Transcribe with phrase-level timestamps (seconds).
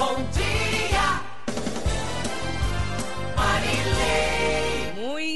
[0.00, 0.69] Bom dia,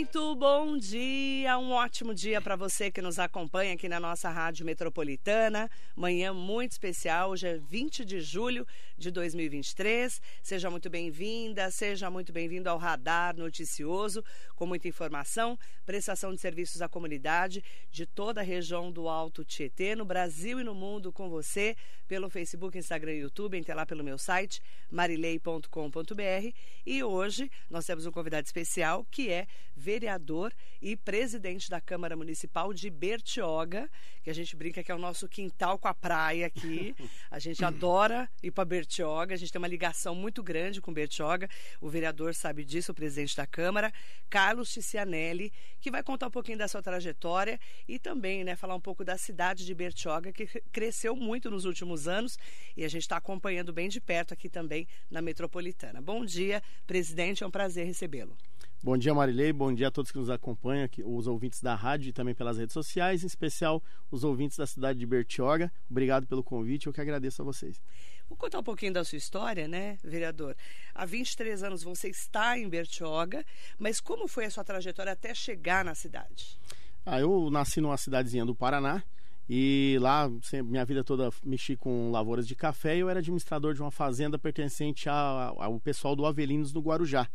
[0.05, 4.67] Muito bom dia, um ótimo dia para você que nos acompanha aqui na nossa Rádio
[4.67, 5.71] Metropolitana.
[5.97, 8.67] Manhã muito especial, hoje é 20 de julho
[8.99, 10.21] de 2023.
[10.43, 14.23] Seja muito bem-vinda, seja muito bem-vindo ao Radar Noticioso,
[14.55, 19.97] com muita informação, prestação de serviços à comunidade de toda a região do Alto Tietê,
[19.97, 21.75] no Brasil e no mundo, com você,
[22.07, 26.55] pelo Facebook, Instagram e YouTube, entre lá pelo meu site, marilei.com.br.
[26.85, 29.47] E hoje nós temos um convidado especial que é
[29.95, 33.89] vereador e presidente da Câmara Municipal de Bertioga,
[34.25, 36.97] que a gente brinca que é o nosso quintal com a praia aqui.
[37.31, 41.49] A gente adora ir para Bertioga, a gente tem uma ligação muito grande com Bertioga.
[41.81, 43.93] O vereador sabe disso, o presidente da Câmara,
[44.29, 48.81] Carlos Ticianelli, que vai contar um pouquinho da sua trajetória e também né, falar um
[48.81, 52.37] pouco da cidade de Bertioga, que cresceu muito nos últimos anos
[52.77, 56.03] e a gente está acompanhando bem de perto aqui também na metropolitana.
[56.03, 58.37] Bom dia, presidente, é um prazer recebê-lo.
[58.85, 59.51] Bom dia, Marilei.
[59.51, 62.59] Bom dia a todos que nos acompanham, aqui, os ouvintes da rádio e também pelas
[62.59, 65.73] redes sociais, em especial os ouvintes da cidade de Bertioga.
[65.91, 67.81] Obrigado pelo convite, eu que agradeço a vocês.
[68.29, 70.55] Vou contar um pouquinho da sua história, né, vereador?
[70.95, 73.43] Há 23 anos você está em Bertioga,
[73.79, 76.59] mas como foi a sua trajetória até chegar na cidade?
[77.07, 79.03] Ah, eu nasci numa cidadezinha do Paraná
[79.49, 80.31] e lá
[80.63, 84.39] minha vida toda mexi com lavouras de café e eu era administrador de uma fazenda
[84.39, 87.27] pertencente ao, ao pessoal do Avelinos no Guarujá.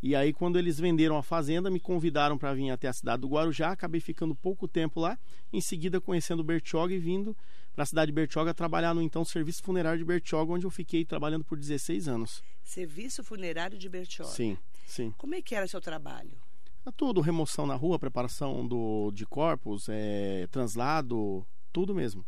[0.00, 3.28] E aí, quando eles venderam a fazenda, me convidaram para vir até a cidade do
[3.28, 3.72] Guarujá.
[3.72, 5.18] Acabei ficando pouco tempo lá.
[5.52, 7.36] Em seguida, conhecendo Bertioga e vindo
[7.74, 11.04] para a cidade de Bertioga trabalhar no então Serviço Funerário de Bertioga, onde eu fiquei
[11.04, 12.44] trabalhando por 16 anos.
[12.62, 14.30] Serviço Funerário de Bertioga?
[14.30, 15.12] Sim, sim.
[15.18, 16.38] Como é que era seu trabalho?
[16.86, 22.24] É tudo, remoção na rua, preparação do, de corpos, é, translado, tudo mesmo.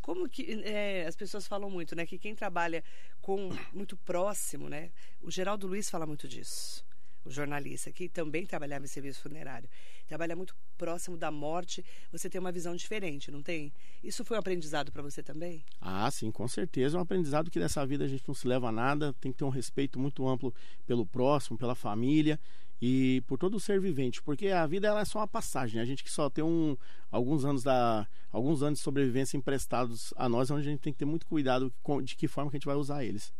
[0.00, 2.06] Como que é, as pessoas falam muito, né?
[2.06, 2.82] Que quem trabalha
[3.20, 4.90] com muito próximo, né?
[5.20, 6.84] O Geraldo Luiz fala muito disso
[7.24, 9.68] o jornalista, que também trabalhava em serviço funerário,
[10.06, 13.72] trabalha muito próximo da morte, você tem uma visão diferente, não tem?
[14.02, 15.64] Isso foi um aprendizado para você também?
[15.80, 16.96] Ah, sim, com certeza.
[16.96, 19.38] É um aprendizado que nessa vida a gente não se leva a nada, tem que
[19.38, 20.54] ter um respeito muito amplo
[20.86, 22.40] pelo próximo, pela família
[22.80, 25.80] e por todo o ser vivente, porque a vida ela é só uma passagem.
[25.80, 26.76] A gente que só tem um,
[27.10, 30.98] alguns anos da alguns anos de sobrevivência emprestados a nós, onde a gente tem que
[30.98, 31.72] ter muito cuidado
[32.04, 33.32] de que forma que a gente vai usar eles.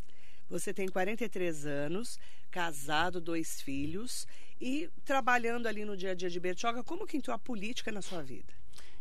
[0.51, 2.19] Você tem 43 anos,
[2.51, 4.27] casado, dois filhos
[4.61, 6.83] e trabalhando ali no dia a dia de Bertioga.
[6.83, 8.53] Como que entrou a política na sua vida?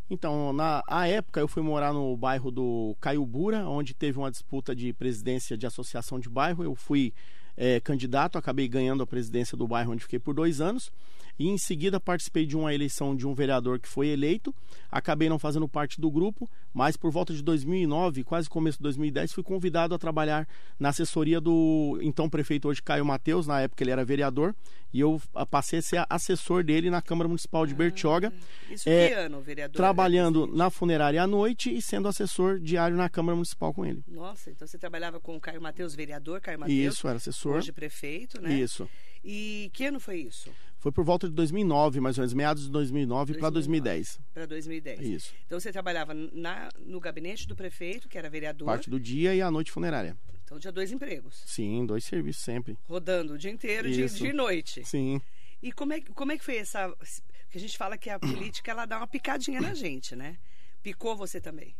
[0.07, 4.75] Então, na a época eu fui morar no bairro do Caiubura, onde teve uma disputa
[4.75, 6.63] de presidência de associação de bairro.
[6.63, 7.13] Eu fui
[7.57, 10.91] é, candidato, acabei ganhando a presidência do bairro onde fiquei por dois anos
[11.39, 14.53] e em seguida participei de uma eleição de um vereador que foi eleito.
[14.91, 19.31] Acabei não fazendo parte do grupo, mas por volta de 2009, quase começo de 2010,
[19.31, 20.45] fui convidado a trabalhar
[20.77, 24.53] na assessoria do então prefeito hoje Caio Mateus, na época ele era vereador,
[24.94, 28.33] e eu passei a ser assessor dele na Câmara Municipal de Bertioga.
[28.35, 29.77] Ah, isso é, que ano, vereador?
[29.77, 34.03] Trabalhando na funerária à noite e sendo assessor diário na Câmara Municipal com ele.
[34.07, 36.95] Nossa, então você trabalhava com o Caio Mateus, vereador Caio Mateus?
[36.95, 37.57] Isso, era assessor.
[37.57, 38.53] Hoje prefeito, né?
[38.53, 38.89] Isso.
[39.23, 40.50] E que ano foi isso?
[40.79, 44.19] Foi por volta de 2009, mais ou menos, meados de 2009, 2009 para 2010.
[44.34, 45.01] Para 2010.
[45.01, 45.34] Isso.
[45.45, 48.66] Então você trabalhava na, no gabinete do prefeito, que era vereador.
[48.66, 50.18] Parte do dia e a noite funerária.
[50.45, 51.44] Então tinha dois empregos.
[51.45, 52.78] Sim, dois serviços sempre.
[52.88, 54.84] Rodando o dia inteiro, de, de noite.
[54.85, 55.22] Sim.
[55.62, 56.89] E como é, como é que foi essa.
[56.89, 60.38] Porque a gente fala que a política ela dá uma picadinha na gente, né?
[60.81, 61.75] Picou você também?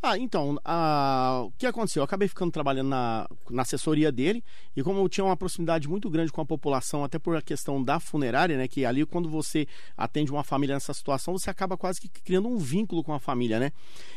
[0.00, 0.56] Ah, então,
[1.44, 2.00] o que aconteceu?
[2.02, 4.44] Eu acabei ficando trabalhando na, na assessoria dele
[4.76, 7.82] e como eu tinha uma proximidade muito grande com a população, até por a questão
[7.82, 8.68] da funerária, né?
[8.68, 9.66] Que ali quando você
[9.96, 13.58] atende uma família nessa situação, você acaba quase que criando um vínculo com a família,
[13.58, 13.72] né?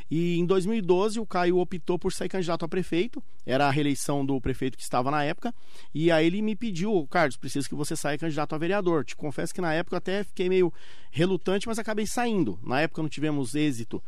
[0.09, 4.39] E em 2012 o Caio optou por sair candidato a prefeito, era a reeleição do
[4.39, 5.51] prefeito que estava na época,
[5.95, 9.03] e aí ele me pediu, Carlos, preciso que você saia candidato a vereador.
[9.03, 10.71] Te confesso que na época eu até fiquei meio
[11.09, 12.59] relutante, mas acabei saindo.
[12.61, 14.01] Na época não tivemos êxito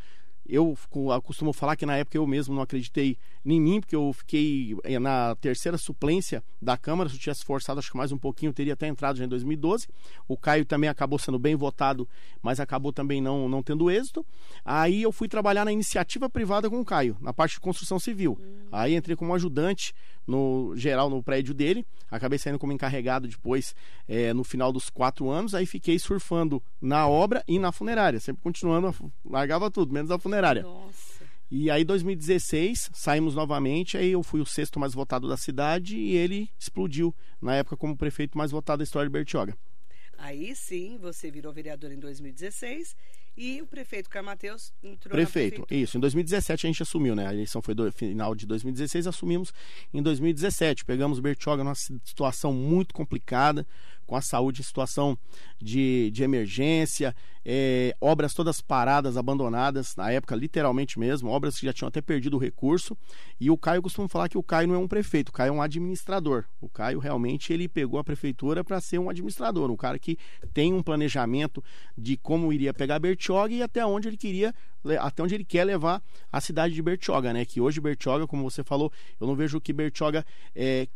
[0.48, 0.78] eu
[1.24, 5.00] costumo falar que na época eu mesmo não acreditei em mim, porque eu fiquei eh,
[5.00, 7.10] na terceira suplência da Câmara.
[7.10, 9.28] Se eu tivesse forçado, acho que mais um pouquinho, eu teria até entrado já em
[9.28, 9.88] 2012.
[10.28, 12.08] O Caio também acabou sendo bem votado,
[12.42, 14.26] mas acabou também não, não tendo êxito.
[14.64, 18.38] Aí eu fui trabalhar na iniciativa privada com o Caio, na parte de construção civil.
[18.40, 18.68] Uhum.
[18.72, 19.94] Aí entrei como ajudante
[20.26, 21.86] no geral no prédio dele.
[22.10, 23.76] Acabei saindo como encarregado depois,
[24.08, 25.54] é, no final dos quatro anos.
[25.54, 28.94] Aí fiquei surfando na obra e na funerária, sempre continuando,
[29.26, 30.33] largava tudo, menos a funerária.
[30.64, 31.24] Nossa.
[31.52, 33.98] E aí, 2016, saímos novamente.
[33.98, 37.96] Aí eu fui o sexto mais votado da cidade e ele explodiu na época como
[37.96, 39.56] prefeito mais votado da história de Bertioga.
[40.18, 42.96] Aí sim, você virou vereador em 2016
[43.36, 45.98] E o prefeito Caio Mateus entrou Prefeito, isso.
[45.98, 47.28] Em 2017 a gente assumiu, né?
[47.28, 49.52] A eleição foi do final de 2016, assumimos
[49.92, 50.86] em 2017.
[50.86, 53.66] Pegamos Bertioga numa situação muito complicada,
[54.06, 55.18] com a saúde em situação
[55.60, 61.74] de, de emergência, é, obras todas paradas, abandonadas, na época, literalmente mesmo, obras que já
[61.74, 62.96] tinham até perdido o recurso.
[63.40, 65.52] E o Caio costuma falar que o Caio não é um prefeito, o Caio é
[65.52, 66.46] um administrador.
[66.62, 70.18] O Caio realmente ele pegou a prefeitura para ser um administrador, um cara que
[70.54, 71.64] tem um planejamento
[71.98, 73.23] de como iria pegar Bertioga
[73.56, 74.54] e até onde ele queria
[75.00, 77.46] até onde ele quer levar a cidade de Bertioga, né?
[77.46, 80.88] Que hoje Bertioga, como você falou, eu não vejo que Bertioga é,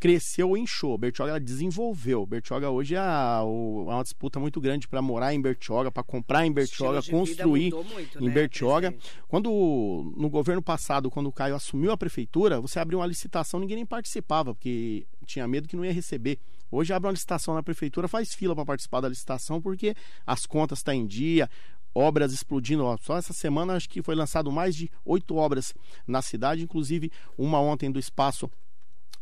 [0.00, 0.98] cresceu ou inchou.
[0.98, 2.26] Bertioga desenvolveu.
[2.26, 6.02] Bertioga hoje é, a- o- é uma disputa muito grande para morar em Bertioga, para
[6.02, 8.90] comprar em Bertioga, construir muito, em né, Bertioga.
[8.90, 9.22] presidente?
[9.28, 13.76] Quando no governo passado, quando o Caio assumiu a prefeitura, você abriu uma licitação, ninguém
[13.76, 16.38] nem participava, porque tinha medo que não ia receber.
[16.70, 19.94] Hoje abre uma licitação na prefeitura, faz fila para participar da licitação, porque
[20.26, 21.48] as contas estão em dia,
[21.94, 22.84] obras explodindo.
[23.00, 25.72] Só essa semana acho que foi lançado mais de oito obras
[26.06, 28.50] na cidade, inclusive uma ontem do espaço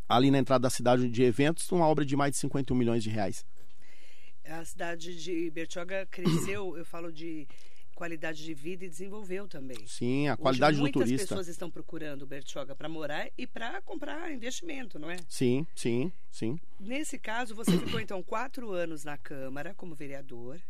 [0.07, 3.09] ali na entrada da cidade de eventos, uma obra de mais de 51 milhões de
[3.09, 3.45] reais.
[4.45, 7.47] A cidade de Bertioga cresceu, eu falo de
[7.95, 9.87] qualidade de vida e desenvolveu também.
[9.87, 11.27] Sim, a Hoje, qualidade do muitas turista.
[11.27, 15.17] pessoas estão procurando Bertioga para morar e para comprar investimento, não é?
[15.27, 16.59] Sim, sim, sim.
[16.79, 20.61] Nesse caso, você ficou então quatro anos na Câmara como vereador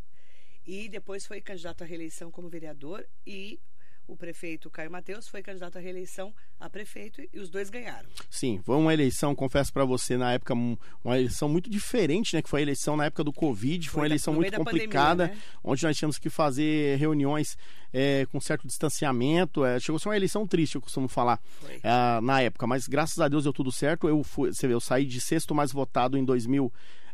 [0.66, 3.60] e depois foi candidato à reeleição como vereador e
[4.08, 8.08] o prefeito Caio Mateus foi candidato à reeleição a prefeito e os dois ganharam.
[8.30, 12.42] Sim, foi uma eleição, confesso para você, na época, um- uma eleição muito diferente, né?
[12.42, 15.44] Que foi a eleição na época do Covid, foi, Foi uma eleição muito complicada, pandemia,
[15.46, 15.60] né?
[15.64, 17.58] onde nós tínhamos que fazer reuniões
[17.98, 19.64] é, com certo distanciamento.
[19.64, 21.40] é, chegou a ser uma eleição triste, eu costumo falar,
[21.82, 24.08] é, na época, mas graças a Deus deu tudo certo.
[24.10, 26.26] Eu fui, você vê, eu saí de sexto mais votado em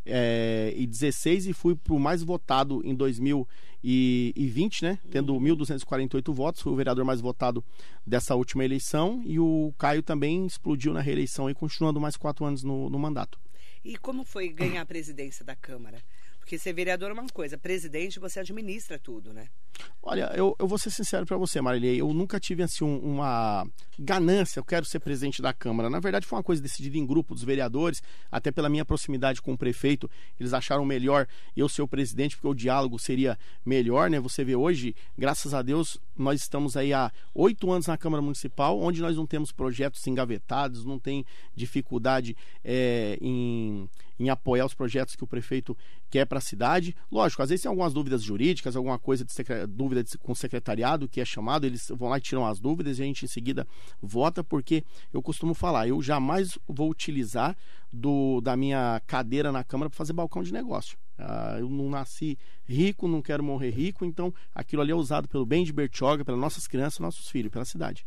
[0.05, 4.99] 2016 e fui pro mais votado em 2020, né?
[5.11, 7.63] Tendo 1.248 votos, fui o vereador mais votado
[8.05, 12.63] dessa última eleição e o Caio também explodiu na reeleição e continuando mais quatro anos
[12.63, 13.39] no, no mandato.
[13.83, 15.99] E como foi ganhar a presidência da Câmara?
[16.41, 19.47] Porque ser vereador é uma coisa, presidente você administra tudo, né?
[20.03, 22.01] Olha, eu, eu vou ser sincero para você, Marilei.
[22.01, 23.65] Eu nunca tive assim um- uma
[23.97, 25.89] ganância, eu quero ser presidente da Câmara.
[25.89, 28.01] Na verdade, foi uma coisa decidida em grupo dos vereadores,
[28.31, 30.09] até pela minha proximidade com o prefeito.
[30.39, 34.19] Eles acharam melhor eu ser o presidente, porque o diálogo seria melhor, né?
[34.19, 38.79] Você vê hoje, graças a Deus, nós estamos aí há oito anos na Câmara Municipal,
[38.79, 41.25] onde nós não temos projetos engavetados, não tem
[41.55, 43.89] dificuldade é, em,
[44.19, 45.75] em apoiar os projetos que o prefeito
[46.09, 46.95] quer para a cidade.
[47.11, 50.35] Lógico, às vezes tem algumas dúvidas jurídicas, alguma coisa de secre- dúvida de- com o
[50.35, 53.27] secretariado que é chamado, eles vão lá e tiram as dúvidas e a gente em
[53.27, 53.67] seguida
[54.01, 54.83] vota, porque
[55.13, 57.55] eu costumo falar, eu jamais vou utilizar
[57.91, 60.97] do, da minha cadeira na Câmara para fazer balcão de negócio.
[61.21, 65.45] Ah, eu não nasci rico, não quero morrer rico, então aquilo ali é usado pelo
[65.45, 68.05] bem de Bertioga, pelas nossas crianças, nossos filhos, pela cidade.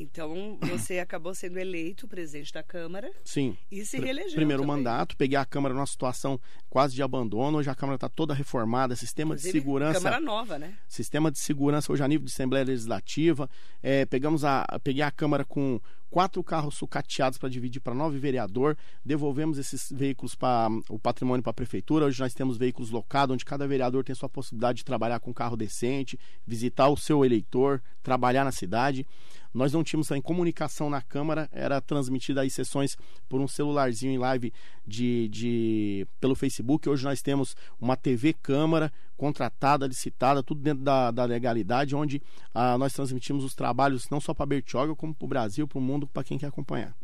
[0.00, 3.56] Então, você acabou sendo eleito presidente da Câmara Sim.
[3.70, 4.36] e se reelegeu.
[4.36, 4.76] Primeiro também.
[4.76, 6.40] mandato, peguei a Câmara numa situação
[6.70, 9.98] quase de abandono, hoje a Câmara está toda reformada, sistema de Inclusive, segurança.
[9.98, 10.74] Câmara nova, né?
[10.86, 13.50] sistema de segurança hoje a nível de Assembleia Legislativa.
[13.82, 15.80] É, pegamos a, peguei a Câmara com
[16.10, 18.76] quatro carros sucateados para dividir para nove vereador.
[19.04, 22.06] Devolvemos esses veículos para o patrimônio para a prefeitura.
[22.06, 25.34] Hoje nós temos veículos locados, onde cada vereador tem sua possibilidade de trabalhar com um
[25.34, 29.06] carro decente, visitar o seu eleitor, trabalhar na cidade.
[29.52, 32.96] Nós não tínhamos também comunicação na Câmara, era transmitida aí sessões
[33.28, 34.52] por um celularzinho em live
[34.86, 36.88] de, de pelo Facebook.
[36.88, 42.22] Hoje nós temos uma TV Câmara contratada, licitada, tudo dentro da, da legalidade, onde
[42.54, 45.82] ah, nós transmitimos os trabalhos não só para Bertioga, como para o Brasil, para o
[45.82, 46.94] mundo, para quem quer acompanhar.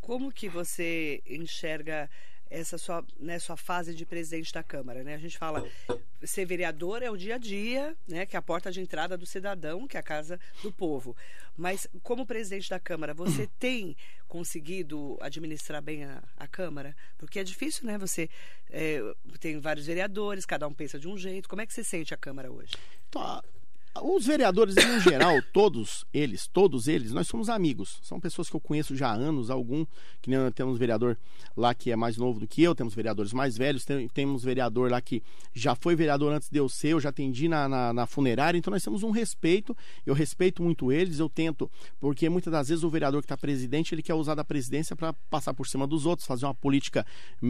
[0.00, 2.10] Como que você enxerga
[2.52, 5.14] essa sua, né, sua fase de presidente da Câmara, né?
[5.14, 5.66] A gente fala,
[6.22, 8.26] ser vereador é o dia a dia, né?
[8.26, 11.16] Que é a porta de entrada do cidadão, que é a casa do povo.
[11.56, 13.96] Mas como presidente da Câmara, você tem
[14.28, 16.94] conseguido administrar bem a, a Câmara?
[17.18, 17.96] Porque é difícil, né?
[17.98, 18.28] Você
[18.70, 19.00] é,
[19.40, 21.48] tem vários vereadores, cada um pensa de um jeito.
[21.48, 22.72] Como é que você sente a Câmara hoje?
[23.08, 23.42] Então, a-
[24.00, 27.98] os vereadores, em geral, todos eles, todos eles, nós somos amigos.
[28.02, 29.84] São pessoas que eu conheço já há anos, algum,
[30.20, 31.16] que nem temos vereador
[31.56, 34.90] lá que é mais novo do que eu, temos vereadores mais velhos, tem- temos vereador
[34.90, 35.22] lá que
[35.52, 38.70] já foi vereador antes de eu ser, eu já atendi na, na, na funerária, então
[38.70, 41.70] nós temos um respeito, eu respeito muito eles, eu tento,
[42.00, 45.12] porque muitas das vezes o vereador que está presidente, ele quer usar da presidência para
[45.28, 47.04] passar por cima dos outros, fazer uma política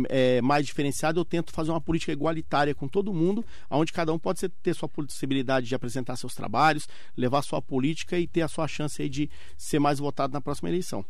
[0.09, 4.19] é, mais diferenciada, eu tento fazer uma política igualitária com todo mundo, onde cada um
[4.19, 8.69] pode ter sua possibilidade de apresentar seus trabalhos, levar sua política e ter a sua
[8.69, 11.05] chance de ser mais votado na próxima eleição.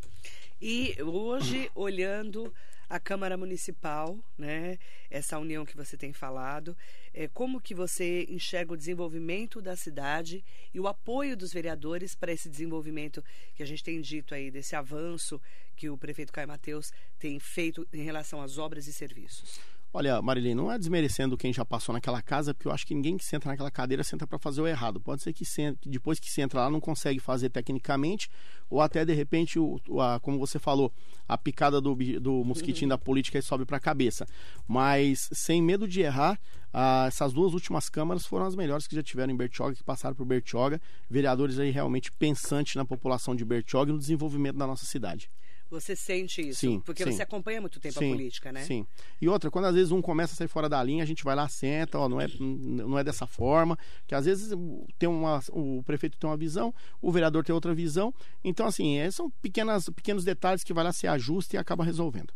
[0.61, 2.53] E hoje, olhando
[2.93, 4.79] a Câmara Municipal, né?
[5.11, 6.77] Essa união que você tem falado,
[7.15, 12.33] é, como que você enxerga o desenvolvimento da cidade e o apoio dos vereadores para
[12.33, 13.25] esse desenvolvimento
[13.55, 15.41] que a gente tem dito aí desse avanço
[15.75, 19.59] que o prefeito Caio Mateus tem feito em relação às obras e serviços?
[19.95, 23.19] Olha, Marilene, não é desmerecendo quem já passou naquela casa, porque eu acho que ninguém
[23.19, 24.99] que senta naquela cadeira senta para fazer o errado.
[24.99, 28.31] Pode ser que senta, depois que se entra lá não consegue fazer tecnicamente,
[28.71, 30.91] ou até de repente, o, a, como você falou,
[31.29, 34.27] a picada do, do mosquitinho da política sobe para a cabeça.
[34.67, 36.41] Mas sem medo de errar,
[36.73, 40.15] ah, essas duas últimas câmaras foram as melhores que já tiveram em Bertioga, que passaram
[40.15, 40.81] por Bertioga.
[41.11, 45.31] Vereadores aí realmente pensantes na população de Bertioga e no desenvolvimento da nossa cidade.
[45.73, 46.61] Você sente isso?
[46.61, 47.13] Sim, porque sim.
[47.13, 48.63] você acompanha muito tempo sim, a política, né?
[48.63, 48.87] Sim.
[49.19, 51.35] E outra, quando às vezes um começa a sair fora da linha, a gente vai
[51.35, 54.53] lá, senta, ó, não é, não é dessa forma, que às vezes
[54.99, 58.13] tem uma, o prefeito tem uma visão, o vereador tem outra visão.
[58.45, 62.35] Então, assim, é, são pequenas, pequenos detalhes que vai lá se ajusta e acaba resolvendo.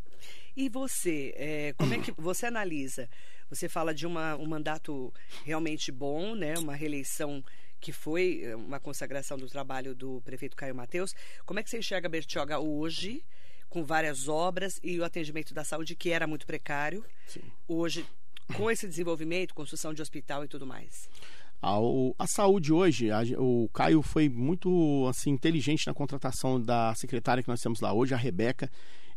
[0.57, 3.07] E você, é, como é que você analisa?
[3.51, 5.13] Você fala de uma, um mandato
[5.45, 6.55] realmente bom, né?
[6.59, 7.43] Uma reeleição
[7.81, 11.15] que foi eh, uma consagração do trabalho do prefeito Caio Mateus.
[11.45, 13.25] Como é que você enxerga Bertioga hoje,
[13.69, 17.05] com várias obras e o atendimento da saúde que era muito precário?
[17.27, 17.43] Sim.
[17.69, 18.05] Hoje,
[18.55, 21.09] com esse desenvolvimento, construção de hospital e tudo mais.
[21.61, 26.95] A, o, a saúde hoje, a, o Caio foi muito assim inteligente na contratação da
[26.95, 28.71] secretária que nós temos lá hoje, a Rebeca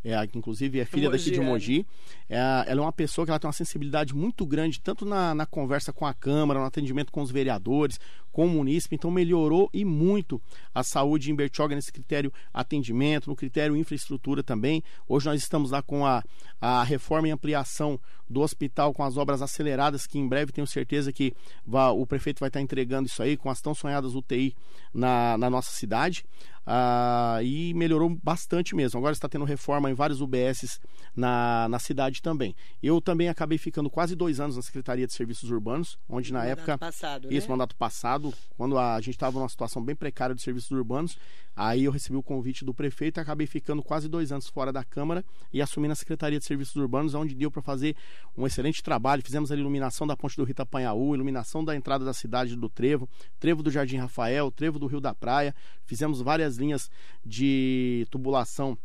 [0.03, 1.85] é, inclusive é filha daqui de Mogi.
[2.29, 2.37] É,
[2.67, 5.91] ela é uma pessoa que ela tem uma sensibilidade muito grande, tanto na, na conversa
[5.91, 7.99] com a Câmara, no atendimento com os vereadores,
[8.39, 10.41] com o munícipe, então melhorou e muito
[10.73, 14.81] a saúde em Bertioga nesse critério atendimento, no critério infraestrutura também.
[15.09, 16.23] Hoje nós estamos lá com a,
[16.61, 21.11] a reforma e ampliação do hospital com as obras aceleradas, que em breve tenho certeza
[21.11, 21.33] que
[21.65, 24.55] vai, o prefeito vai estar entregando isso aí, com as tão sonhadas UTI
[24.93, 26.23] na, na nossa cidade.
[26.71, 28.99] Ah, e melhorou bastante mesmo.
[28.99, 30.79] Agora está tendo reforma em vários UBSs
[31.15, 32.55] na, na cidade também.
[32.83, 36.59] Eu também acabei ficando quase dois anos na Secretaria de Serviços Urbanos, onde na mandato
[36.59, 36.77] época.
[36.77, 37.51] Passado, isso, né?
[37.51, 41.17] mandato passado, quando a gente estava numa situação bem precária de serviços urbanos.
[41.55, 44.83] Aí eu recebi o convite do prefeito e acabei ficando quase dois anos fora da
[44.83, 47.95] Câmara e assumindo a Secretaria de Serviços Urbanos, onde deu para fazer
[48.37, 49.23] um excelente trabalho.
[49.23, 53.09] Fizemos a iluminação da ponte do Rita Panhaú, iluminação da entrada da cidade do Trevo,
[53.39, 55.53] Trevo do Jardim Rafael, Trevo do Rio da Praia.
[55.85, 56.89] Fizemos várias linhas
[57.25, 58.77] de tubulação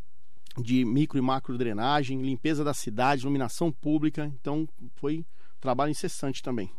[0.57, 4.31] de micro e macro drenagem, limpeza da cidade, iluminação pública.
[4.39, 5.25] Então foi
[5.59, 6.71] trabalho incessante também.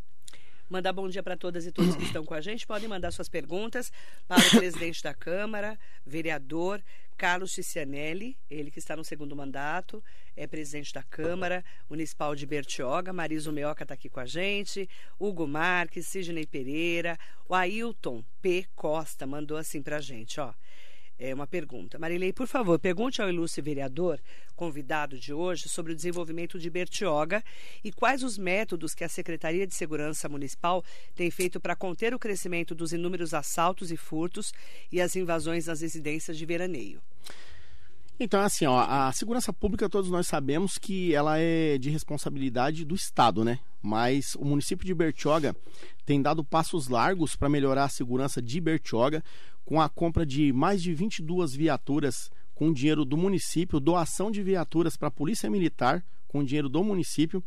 [0.68, 2.66] Mandar bom dia para todas e todos que estão com a gente.
[2.66, 3.92] Podem mandar suas perguntas
[4.26, 6.82] para o presidente da Câmara, vereador
[7.16, 10.02] Carlos Ticianelli, ele que está no segundo mandato,
[10.36, 13.12] é presidente da Câmara Municipal de Bertioga.
[13.12, 14.88] Marisa Meoca está aqui com a gente.
[15.18, 17.16] Hugo Marques, Sidney Pereira,
[17.48, 18.66] o Ailton P.
[18.74, 20.52] Costa mandou assim para a gente, ó
[21.18, 21.98] é, uma pergunta.
[21.98, 24.20] Marilei, por favor, pergunte ao ilustre vereador,
[24.54, 27.42] convidado de hoje, sobre o desenvolvimento de Bertioga
[27.82, 32.18] e quais os métodos que a Secretaria de Segurança Municipal tem feito para conter o
[32.18, 34.52] crescimento dos inúmeros assaltos e furtos
[34.92, 37.00] e as invasões nas residências de veraneio.
[38.18, 42.94] Então, assim, ó, a segurança pública, todos nós sabemos que ela é de responsabilidade do
[42.94, 43.58] Estado, né?
[43.82, 45.54] Mas o município de Bertioga
[46.06, 49.22] tem dado passos largos para melhorar a segurança de Bertioga,
[49.66, 54.96] com a compra de mais de 22 viaturas com dinheiro do município, doação de viaturas
[54.96, 57.42] para a Polícia Militar com dinheiro do município.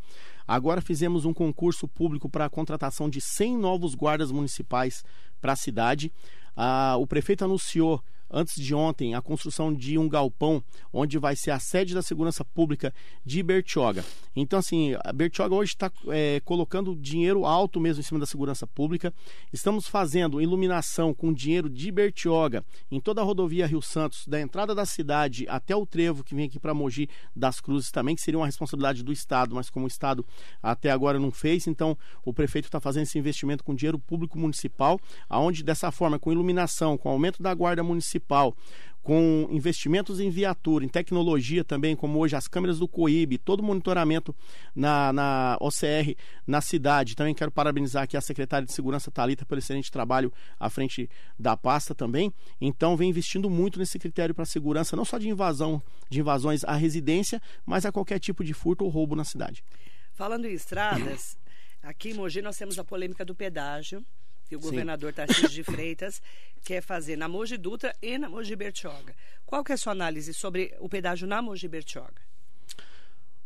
[0.48, 5.04] Agora fizemos um concurso público para a contratação de 100 novos guardas municipais
[5.40, 6.12] para a cidade.
[6.56, 11.52] Ah, o prefeito anunciou antes de ontem, a construção de um galpão onde vai ser
[11.52, 12.94] a sede da segurança pública
[13.26, 14.04] de Bertioga.
[14.36, 18.66] Então, assim, a Bertioga hoje está é, colocando dinheiro alto mesmo em cima da segurança
[18.68, 19.14] pública.
[19.52, 24.74] Estamos fazendo iluminação com dinheiro de Bertioga em toda a rodovia Rio Santos, da entrada
[24.76, 28.40] da cidade até o trevo que vem aqui para Mogi das Cruzes também, que seria
[28.40, 30.26] uma responsabilidade do Estado, mas como o Estado
[30.62, 35.00] até agora não fez, então o prefeito está fazendo esse investimento com dinheiro público municipal,
[35.28, 38.56] aonde dessa forma, com iluminação, com aumento da guarda municipal, municipal,
[39.02, 43.64] com investimentos em viatura, em tecnologia também, como hoje as câmeras do COIB, todo o
[43.64, 44.36] monitoramento
[44.76, 47.16] na, na OCR na cidade.
[47.16, 51.10] Também quero parabenizar aqui a secretária de Segurança Talita pelo excelente trabalho à frente
[51.40, 52.32] da pasta também.
[52.60, 56.74] Então vem investindo muito nesse critério para segurança, não só de invasão, de invasões à
[56.74, 59.64] residência, mas a qualquer tipo de furto ou roubo na cidade.
[60.12, 61.38] Falando em estradas,
[61.82, 64.06] aqui em Mogi nós temos a polêmica do pedágio
[64.50, 66.22] que o governador Tarcísio de Freitas
[66.66, 69.16] quer fazer na Mogi Dutra e na Mogi Bertioga.
[69.46, 72.29] Qual que é a sua análise sobre o pedágio na Mogi Bertioga?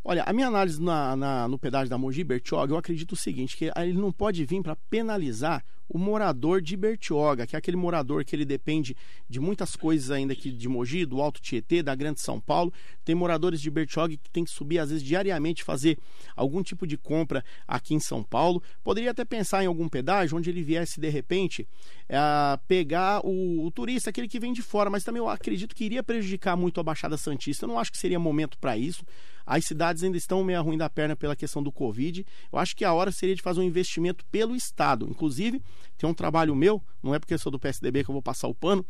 [0.06, 3.56] Olha, a minha análise na, na- no pedágio da Mogi Bertioga, eu acredito o seguinte,
[3.56, 8.26] que ele não pode vir para penalizar o morador de Bertioga, que é aquele morador
[8.26, 8.96] que ele depende
[9.30, 12.74] de muitas coisas ainda aqui de Mogi, do Alto Tietê, da Grande São Paulo.
[13.06, 15.98] Tem moradores de Bertioga que tem que subir, às vezes, diariamente, fazer
[16.36, 18.62] algum tipo de compra aqui em São Paulo.
[18.84, 21.68] Poderia até pensar em algum pedágio onde ele viesse, de repente,
[22.10, 25.84] eh, pegar o, o turista, aquele que vem de fora, mas também eu acredito que
[25.86, 27.66] iria prejudicar muito a Baixada Santista.
[27.66, 29.04] Eu não acho que seria momento para isso.
[29.46, 32.26] As cidades ainda estão meio ruim da perna pela questão do Covid.
[32.52, 35.08] Eu acho que a hora seria de fazer um investimento pelo Estado.
[35.10, 35.62] Inclusive,
[35.98, 38.48] tem um trabalho meu, não é porque eu sou do PSDB que eu vou passar
[38.48, 38.86] o pano,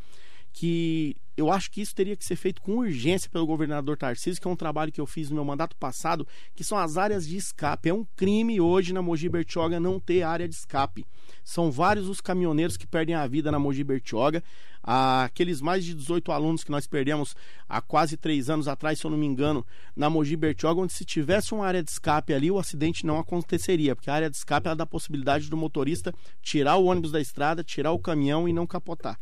[0.54, 4.48] que eu acho que isso teria que ser feito com urgência pelo governador Tarcísio, que
[4.48, 7.36] é um trabalho que eu fiz no meu mandato passado, que são as áreas de
[7.36, 7.90] escape.
[7.90, 11.06] É um crime hoje na Mogi Bertioga não ter área de escape.
[11.44, 14.44] São vários os caminhoneiros que perdem a vida na Mogi Bertioga.
[14.84, 17.36] Aqueles mais de 18 alunos que nós perdemos
[17.70, 21.06] há quase três anos atrás, se eu não me engano, na Mogi Bertioga, onde se
[21.06, 24.68] tivesse uma área de escape ali, o acidente não aconteceria, porque a área de escape
[24.68, 28.52] ela dá a possibilidade do motorista tirar o ônibus da estrada, tirar o caminhão e
[28.54, 29.18] não capotar.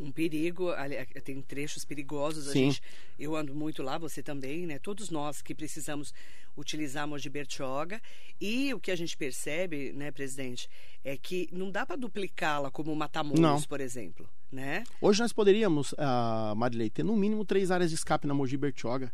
[0.00, 2.64] um perigo, eh, tem trechos perigosos, a Sim.
[2.72, 2.82] gente,
[3.16, 4.76] eu ando muito lá, você também, né?
[4.80, 6.12] Todos nós que precisamos
[6.56, 8.02] utilizar a Mogi Bertioga
[8.40, 10.68] e o que a gente percebe, né, presidente,
[11.04, 13.62] é que não dá para duplicá-la como Matamoros, Não.
[13.62, 14.84] por exemplo, né?
[15.00, 19.12] Hoje nós poderíamos, uh, Marilei, ter no mínimo três áreas de escape na Mogi Bertioga.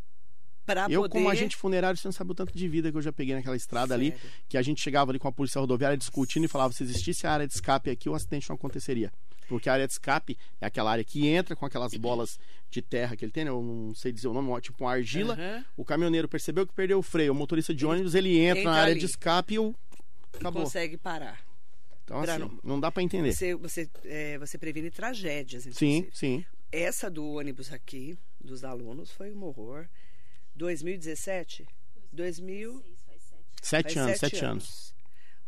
[0.67, 3.01] Para Eu, poder como agente funerário, você não sabe o tanto de vida que eu
[3.01, 4.31] já peguei naquela estrada ali, Sério?
[4.49, 7.33] que a gente chegava ali com a polícia rodoviária discutindo e falava, se existisse a
[7.33, 9.11] área de escape aqui, o acidente não aconteceria.
[9.49, 12.39] Porque a área de escape é aquela área que entra com aquelas bolas
[12.71, 13.51] de terra que ele tem, né?
[13.51, 15.35] eu não sei dizer o nome, tipo uma argila.
[15.35, 15.65] Aham.
[15.75, 18.79] O caminhoneiro percebeu que perdeu o freio, o motorista de ônibus, ele entra, entra na
[18.79, 19.01] área ali.
[19.01, 19.75] de escape e o...
[20.35, 20.65] Acabou.
[20.65, 21.48] consegue parar.
[22.09, 23.33] Então, pra assim, não- não dá pra entender.
[23.33, 26.11] Você, você, é, você previne tragédias, Sim, inclusive.
[26.17, 26.45] sim.
[26.73, 29.87] Essa do ônibus aqui, dos alunos, foi um horror.
[30.55, 31.67] 2017?
[32.13, 32.83] 2000.
[33.63, 34.95] Sete faz anos, sete anos.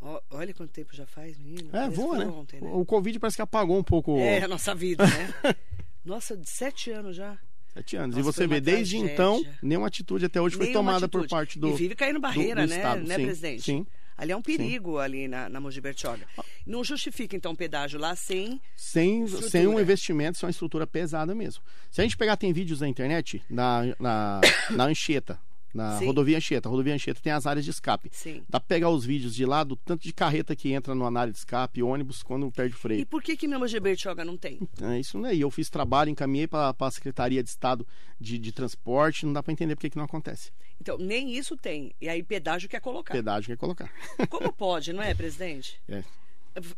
[0.03, 1.69] Ó, olha quanto tempo já faz, menino.
[1.69, 2.31] É, Parece voa, foi né?
[2.31, 2.71] ontem, né?
[2.73, 4.19] O Covid parece que apagou um pouco.
[4.19, 5.11] É, a nossa vida, né?
[6.05, 7.39] Nossa, de sete anos já.
[7.75, 8.17] Sete anos.
[8.17, 9.13] Nossa, e você foi vê, desde tragédia.
[9.15, 11.31] então, nenhuma atitude até hoje foi Nenhuma tomada por atitude.
[11.31, 11.69] parte do.
[11.69, 13.07] E vive caindo barreira, do né, Estado.
[13.07, 13.63] né Sim, presidente?
[13.63, 13.87] sim.
[14.21, 16.27] Ali é um perigo ali na, na Mogi Bertioga.
[16.67, 18.61] Não justifica, então, pedágio lá sem.
[18.77, 19.51] Sem, Estrutura.
[19.51, 21.65] sem um investimento, sem uma estrutura pesada mesmo.
[21.91, 24.41] Se a gente pegar, tem vídeos na internet, na, na,
[24.77, 25.41] na Anchieta,
[25.75, 26.07] na Sim.
[26.07, 26.69] rodovia Anchieta.
[26.69, 28.09] A rodovia Anchieta tem as áreas de escape.
[28.13, 28.43] Sim.
[28.49, 31.33] Dá pra pegar os vídeos de lá, do tanto de carreta que entra numa área
[31.33, 33.07] de escape, ônibus, quando perde o E freio.
[33.07, 34.59] por que que na Mogi Bertioga não tem?
[34.83, 35.35] É isso não é.
[35.35, 37.87] E eu fiz trabalho, encaminhei para a Secretaria de Estado
[38.21, 40.51] de, de Transporte, não dá para entender por que que não acontece.
[40.81, 41.93] Então, nem isso tem.
[42.01, 43.13] E aí pedágio quer colocar.
[43.13, 43.91] Pedágio quer colocar.
[44.29, 45.79] Como pode, não é, presidente?
[45.89, 46.03] É.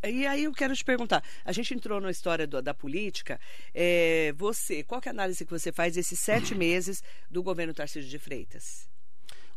[0.06, 3.40] E aí eu quero te perguntar, a gente entrou na história do- da política,
[3.74, 7.72] é, você, qual que é a análise que você faz desses sete meses do governo
[7.72, 8.88] Tarcísio de Freitas?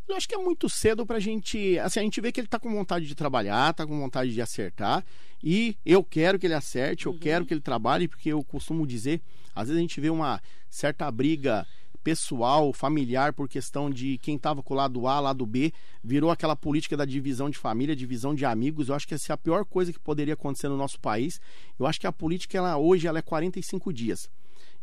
[0.08, 1.80] Eu acho que é muito cedo pra gente.
[1.80, 4.40] Assim, a gente vê que ele tá com vontade de trabalhar, tá com vontade de
[4.42, 5.04] acertar.
[5.44, 7.18] E eu quero que ele acerte, eu Uhum.
[7.20, 9.20] quero que ele trabalhe, porque eu costumo dizer,
[9.56, 11.66] às vezes a gente vê uma certa briga
[12.06, 16.56] pessoal, familiar, por questão de quem tava com o lado A, lado B, virou aquela
[16.56, 18.90] política da divisão de família, divisão de amigos.
[18.90, 21.42] Eu acho que essa é a pior coisa que poderia acontecer no nosso país.
[21.80, 24.30] Eu acho que a política, ela, hoje, ela é 45 dias.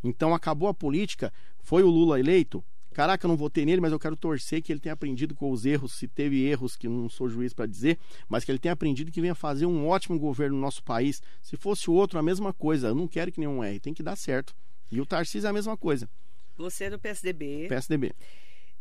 [0.02, 2.62] Então acabou a política, foi o Lula eleito.
[2.92, 5.64] Caraca, eu não votei nele, mas eu quero torcer que ele tenha aprendido com os
[5.64, 9.12] erros, se teve erros, que não sou juiz para dizer, mas que ele tenha aprendido
[9.12, 11.22] que venha fazer um ótimo governo no nosso país.
[11.40, 12.88] Se fosse outro, a mesma coisa.
[12.88, 14.52] Eu não quero que nenhum erre, tem que dar certo.
[14.90, 16.08] E o Tarcísio é a mesma coisa.
[16.56, 18.12] Você é do PSDB, PSDB.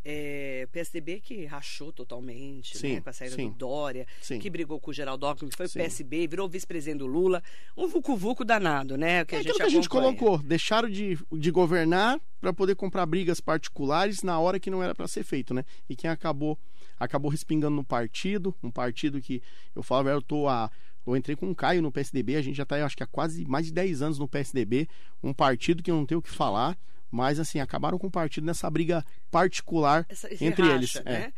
[0.04, 3.50] é, PSDB que rachou totalmente, Sim, né, com a saída sim.
[3.50, 4.40] do Dória, Sim.
[4.40, 7.42] que brigou com o Geraldo Alckmin, que foi pro PSB, virou vice-presidente do Lula,
[7.78, 10.40] um vucu-vucu danado, né, que É a aquilo que a gente colocou.
[10.40, 15.08] Deixaram de, de governar para poder comprar brigas particulares na hora que não era para
[15.08, 15.64] ser feito, né?
[15.88, 16.58] E quem acabou
[17.00, 19.42] acabou respingando no partido, um partido que
[19.76, 20.70] eu falo, eu tô a
[21.06, 23.08] eu entrei com o Caio no PSDB, a gente já tá, eu acho que há
[23.08, 24.88] quase mais de 10 anos no PSDB,
[25.24, 26.78] um partido que eu não tenho o que falar,
[27.12, 30.96] mas assim, acabaram com o partido nessa briga particular Essa- entre racha, eles.
[30.98, 31.04] É.
[31.04, 31.34] né?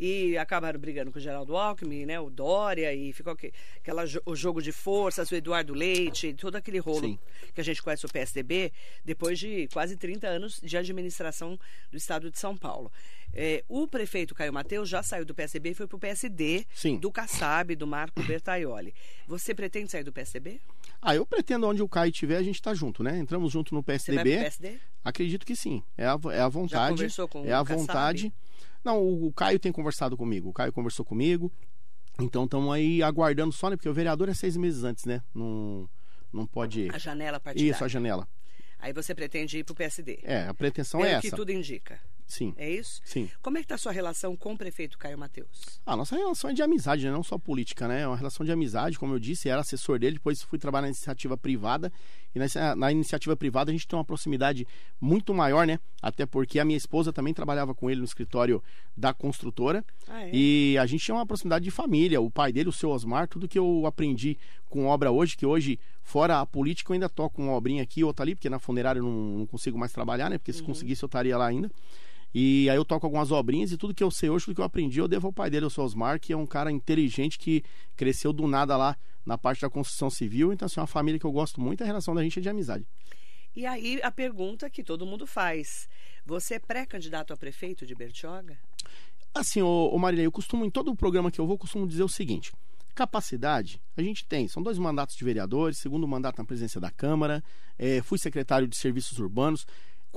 [0.00, 2.20] E acabaram brigando com o Geraldo Alckmin, né?
[2.20, 6.78] O Dória, e ficou aqui, aquela, o jogo de forças, o Eduardo Leite, todo aquele
[6.78, 7.18] rolo Sim.
[7.52, 8.72] que a gente conhece o PSDB,
[9.04, 11.58] depois de quase 30 anos de administração
[11.90, 12.92] do estado de São Paulo.
[13.34, 16.96] É, o prefeito Caio Mateus já saiu do PSDB e foi para o PSD, Sim.
[16.96, 18.94] do Kassab, do Marco Bertaioli.
[19.26, 20.60] Você pretende sair do PSDB?
[21.00, 23.18] Ah, eu pretendo onde o Caio estiver, a gente tá junto, né?
[23.18, 24.38] Entramos junto no PSDB.
[24.38, 24.78] PSD?
[25.04, 25.82] Acredito que sim.
[25.96, 26.96] É a, é a vontade.
[26.96, 28.32] conversou com é a vontade.
[28.84, 30.48] Não, o, o Caio tem conversado comigo.
[30.48, 31.52] O Caio conversou comigo.
[32.20, 33.76] Então estamos aí aguardando só, né?
[33.76, 35.22] Porque o vereador é seis meses antes, né?
[35.32, 35.88] Não,
[36.32, 36.88] não pode.
[36.92, 37.70] A janela partidária.
[37.70, 38.28] Isso, a janela.
[38.78, 40.20] Aí você pretende ir para o PSD?
[40.22, 41.36] É, a pretensão Pelo é que essa.
[41.36, 42.00] tudo indica.
[42.28, 43.00] Sim, É isso?
[43.04, 43.28] sim.
[43.42, 45.80] Como é que tá a sua relação com o prefeito Caio Mateus?
[45.84, 47.10] A nossa relação é de amizade, né?
[47.10, 48.02] não só política, né?
[48.02, 50.88] É uma relação de amizade, como eu disse, era assessor dele, depois fui trabalhar na
[50.88, 51.92] iniciativa privada.
[52.34, 54.66] E nessa, na iniciativa privada a gente tem uma proximidade
[55.00, 55.80] muito maior, né?
[56.02, 58.62] Até porque a minha esposa também trabalhava com ele no escritório
[58.96, 59.84] da construtora.
[60.06, 60.30] Ah, é?
[60.32, 62.20] E a gente tinha uma proximidade de família.
[62.20, 64.36] O pai dele, o seu Osmar, tudo que eu aprendi
[64.68, 68.24] com obra hoje, que hoje, fora a política, eu ainda toco uma obrinha aqui, outra
[68.24, 70.36] ali, porque na funerária eu não, não consigo mais trabalhar, né?
[70.38, 71.70] Porque se conseguisse eu estaria lá ainda.
[72.34, 74.64] E aí eu toco algumas obrinhas e tudo que eu sei hoje, tudo que eu
[74.64, 77.62] aprendi, eu devo ao pai dele, o seu Osmar, que é um cara inteligente que
[77.96, 80.52] cresceu do nada lá na parte da construção civil.
[80.52, 82.48] Então, assim, é uma família que eu gosto muito, a relação da gente é de
[82.48, 82.86] amizade.
[83.56, 85.88] E aí a pergunta que todo mundo faz:
[86.24, 88.58] você é pré-candidato a prefeito de Bertioga?
[89.34, 91.86] Assim, ô, ô Marília, eu costumo, em todo o programa que eu vou, eu costumo
[91.86, 92.52] dizer o seguinte:
[92.94, 94.48] capacidade a gente tem.
[94.48, 97.42] São dois mandatos de vereadores, segundo mandato na presidência da Câmara,
[97.78, 99.66] eh, fui secretário de Serviços Urbanos.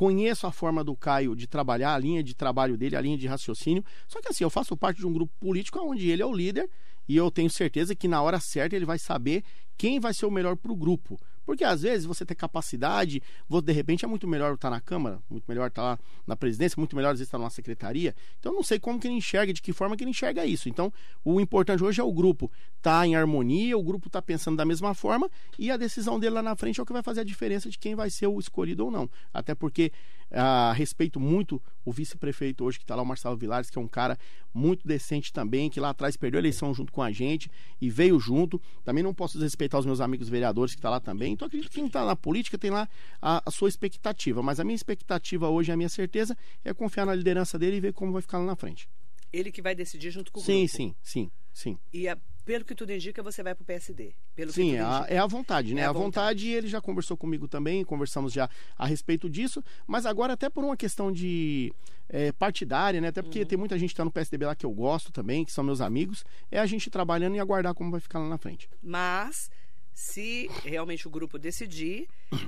[0.01, 3.27] Conheço a forma do Caio de trabalhar, a linha de trabalho dele, a linha de
[3.27, 3.85] raciocínio.
[4.07, 6.67] Só que assim, eu faço parte de um grupo político onde ele é o líder
[7.07, 9.43] e eu tenho certeza que na hora certa ele vai saber
[9.77, 11.19] quem vai ser o melhor para o grupo.
[11.45, 15.19] Porque às vezes você ter capacidade, você, de repente é muito melhor estar na Câmara,
[15.29, 18.15] muito melhor estar lá na presidência, muito melhor às vezes estar numa secretaria.
[18.39, 20.69] Então não sei como que ele enxerga, de que forma que ele enxerga isso.
[20.69, 20.91] Então
[21.23, 24.93] o importante hoje é o grupo estar em harmonia, o grupo estar pensando da mesma
[24.93, 27.69] forma e a decisão dele lá na frente é o que vai fazer a diferença
[27.69, 29.09] de quem vai ser o escolhido ou não.
[29.33, 29.91] Até porque
[30.31, 33.87] ah, respeito muito o vice-prefeito hoje que está lá, o Marcelo Vilares, que é um
[33.87, 34.17] cara
[34.53, 38.19] muito decente também, que lá atrás perdeu a eleição junto com a gente e veio
[38.19, 38.61] junto.
[38.83, 41.33] Também não posso desrespeitar os meus amigos vereadores que estão lá também.
[41.33, 42.87] Então acredito que quem está na política tem lá
[43.21, 44.41] a, a, sua expectativa.
[44.41, 47.93] Mas a minha expectativa hoje, a minha certeza, é confiar na liderança dele e ver
[47.93, 48.87] como vai ficar lá na frente.
[49.33, 50.77] Ele que vai decidir junto com o sim, grupo.
[50.77, 51.77] Sim, sim, sim.
[51.93, 54.13] E a, pelo que tudo indica, você vai para o PSD.
[54.35, 55.81] Pelo sim, é a, é a vontade, né?
[55.81, 60.05] É a a vontade, ele já conversou comigo também, conversamos já a respeito disso, mas
[60.05, 61.73] agora até por uma questão de
[62.09, 63.09] é, partidária, né?
[63.09, 63.45] Até porque Uhum.
[63.45, 65.81] tem muita gente que está no PSDB lá que eu gosto também, que são meus
[65.81, 68.69] amigos, é a gente trabalhando e aguardar como vai ficar lá na frente.
[68.81, 69.49] Mas,
[69.93, 72.07] se realmente o grupo decidir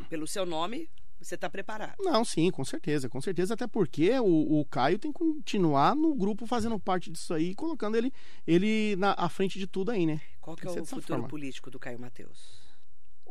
[0.09, 0.89] pelo seu nome,
[1.23, 1.95] você está preparado.
[1.99, 6.13] Não, sim, com certeza, com certeza, até porque o, o Caio tem que continuar no
[6.15, 8.11] grupo fazendo parte disso aí, colocando ele,
[8.45, 10.21] ele na à frente de tudo aí, né?
[10.41, 11.27] Qual que é o futuro forma.
[11.27, 12.63] político do Caio Mateus?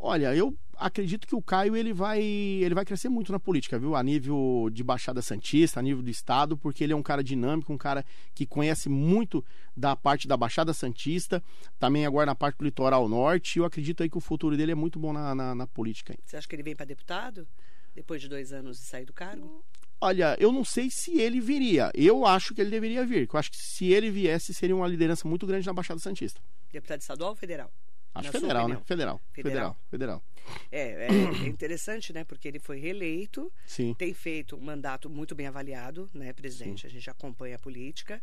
[0.05, 3.95] Olha, eu acredito que o Caio ele vai, ele vai crescer muito na política, viu?
[3.95, 7.73] A nível de Baixada Santista, a nível do estado, porque ele é um cara dinâmico,
[7.73, 9.45] um cara que conhece muito
[9.77, 11.41] da parte da Baixada Santista,
[11.79, 13.57] também agora na parte do litoral norte.
[13.57, 16.17] E eu acredito aí que o futuro dele é muito bom na, na, na política.
[16.25, 17.47] Você acha que ele vem para deputado?
[17.95, 19.65] Depois de dois anos de sair do cargo?
[20.01, 21.91] Olha, eu não sei se ele viria.
[21.95, 23.29] Eu acho que ele deveria vir.
[23.33, 26.41] Eu acho que se ele viesse, seria uma liderança muito grande na Baixada Santista.
[26.73, 27.73] Deputado estadual ou federal?
[28.15, 28.81] Acho federal, né?
[28.85, 29.21] Federal.
[29.33, 29.77] Federal.
[29.91, 30.23] Federal.
[30.23, 30.23] Federal.
[30.71, 31.09] É, é,
[31.45, 32.25] é interessante, né?
[32.25, 33.95] Porque ele foi reeleito, Sim.
[33.95, 36.87] tem feito um mandato muito bem avaliado, né, presidente?
[36.87, 38.21] A gente acompanha a política.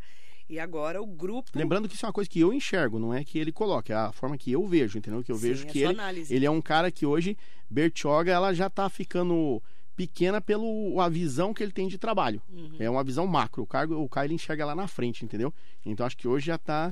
[0.49, 1.51] E agora o grupo.
[1.53, 3.95] Lembrando que isso é uma coisa que eu enxergo, não é que ele coloque, é
[3.95, 5.23] a forma que eu vejo, entendeu?
[5.23, 6.33] Que eu Sim, vejo a que ele, análise.
[6.33, 7.37] ele é um cara que hoje,
[7.69, 9.61] Bertioga, ela já tá ficando
[9.95, 10.63] pequena pela
[11.05, 12.41] a visão que ele tem de trabalho.
[12.49, 12.77] Uhum.
[12.79, 13.61] É uma visão macro.
[13.61, 15.53] O cargo, o Caio ele enxerga lá na frente, entendeu?
[15.85, 16.89] Então acho que hoje já tá.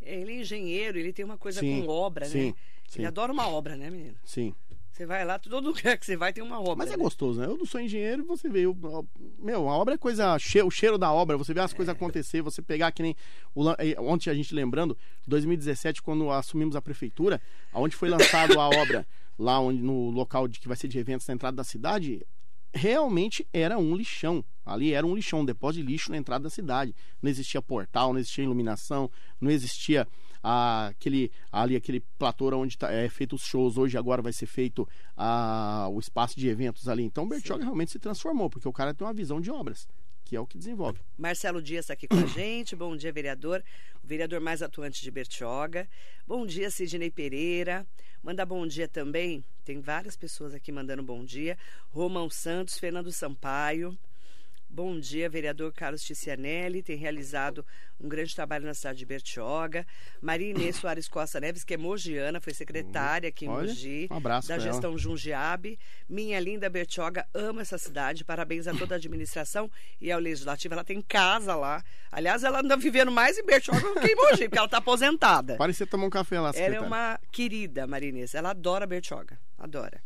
[0.00, 2.54] Ele é engenheiro, ele tem uma coisa Sim, com obra, sim, né?
[2.86, 3.00] sim.
[3.00, 4.16] Ele adora uma obra, né, menino?
[4.24, 4.54] Sim.
[5.00, 6.76] Você vai lá, todo lugar que você vai tem uma obra.
[6.76, 7.02] Mas é né?
[7.02, 7.46] gostoso, né?
[7.46, 8.66] Eu não sou engenheiro, você vê.
[8.66, 9.08] eu- eu-
[9.38, 10.36] meu, a obra é coisa.
[10.36, 11.74] O cheiro da obra, você vê as É.
[11.74, 13.16] coisas acontecer, você pegar que nem.
[13.54, 14.94] O, eh, ontem a gente lembrando,
[15.26, 17.40] 2017, quando assumimos a prefeitura,
[17.72, 19.06] onde foi lançado a obra,
[19.38, 22.22] lá onde, no local de que vai ser de eventos na entrada da cidade,
[22.74, 24.44] realmente era um lixão.
[24.66, 26.94] Ali era um lixão, um depósito de lixo na entrada da cidade.
[27.22, 29.10] Não existia portal, não existia iluminação,
[29.40, 30.06] não existia
[30.42, 33.76] aquele ali aquele platô onde tá, é feito os shows.
[33.76, 37.02] Hoje agora vai ser feito ah, o espaço de eventos ali.
[37.02, 39.86] Então o Bertioga realmente se transformou, porque o cara tem uma visão de obras,
[40.24, 41.00] que é o que desenvolve.
[41.18, 42.74] Marcelo Dias está aqui com a gente.
[42.74, 43.62] Bom dia, vereador.
[44.02, 45.88] O vereador mais atuante de Bertioga.
[46.26, 47.86] Bom dia, Sidney Pereira.
[48.22, 49.44] Manda bom dia também.
[49.64, 51.56] Tem várias pessoas aqui mandando bom dia.
[51.90, 53.96] Romão Santos, Fernando Sampaio.
[54.72, 56.80] Bom dia, vereador Carlos Ticianelli.
[56.80, 57.66] Tem realizado
[58.00, 59.84] um grande trabalho na cidade de Bertioga.
[60.22, 64.06] Maria Inês Soares Costa Neves, que é mogiana, foi secretária aqui em Olha, Mogi.
[64.08, 64.62] um abraço Da ela.
[64.62, 65.76] gestão Jundiabe.
[66.08, 68.24] Minha linda Bertioga ama essa cidade.
[68.24, 69.68] Parabéns a toda a administração
[70.00, 70.72] e ao Legislativo.
[70.72, 71.82] Ela tem casa lá.
[72.12, 75.56] Aliás, ela anda vivendo mais em Bertioga do que em Mogi, porque ela está aposentada.
[75.56, 78.36] Parecia tomar um café lá, Ela é uma querida, Marinês.
[78.36, 79.36] Ela adora Bertioga.
[79.58, 80.00] Adora.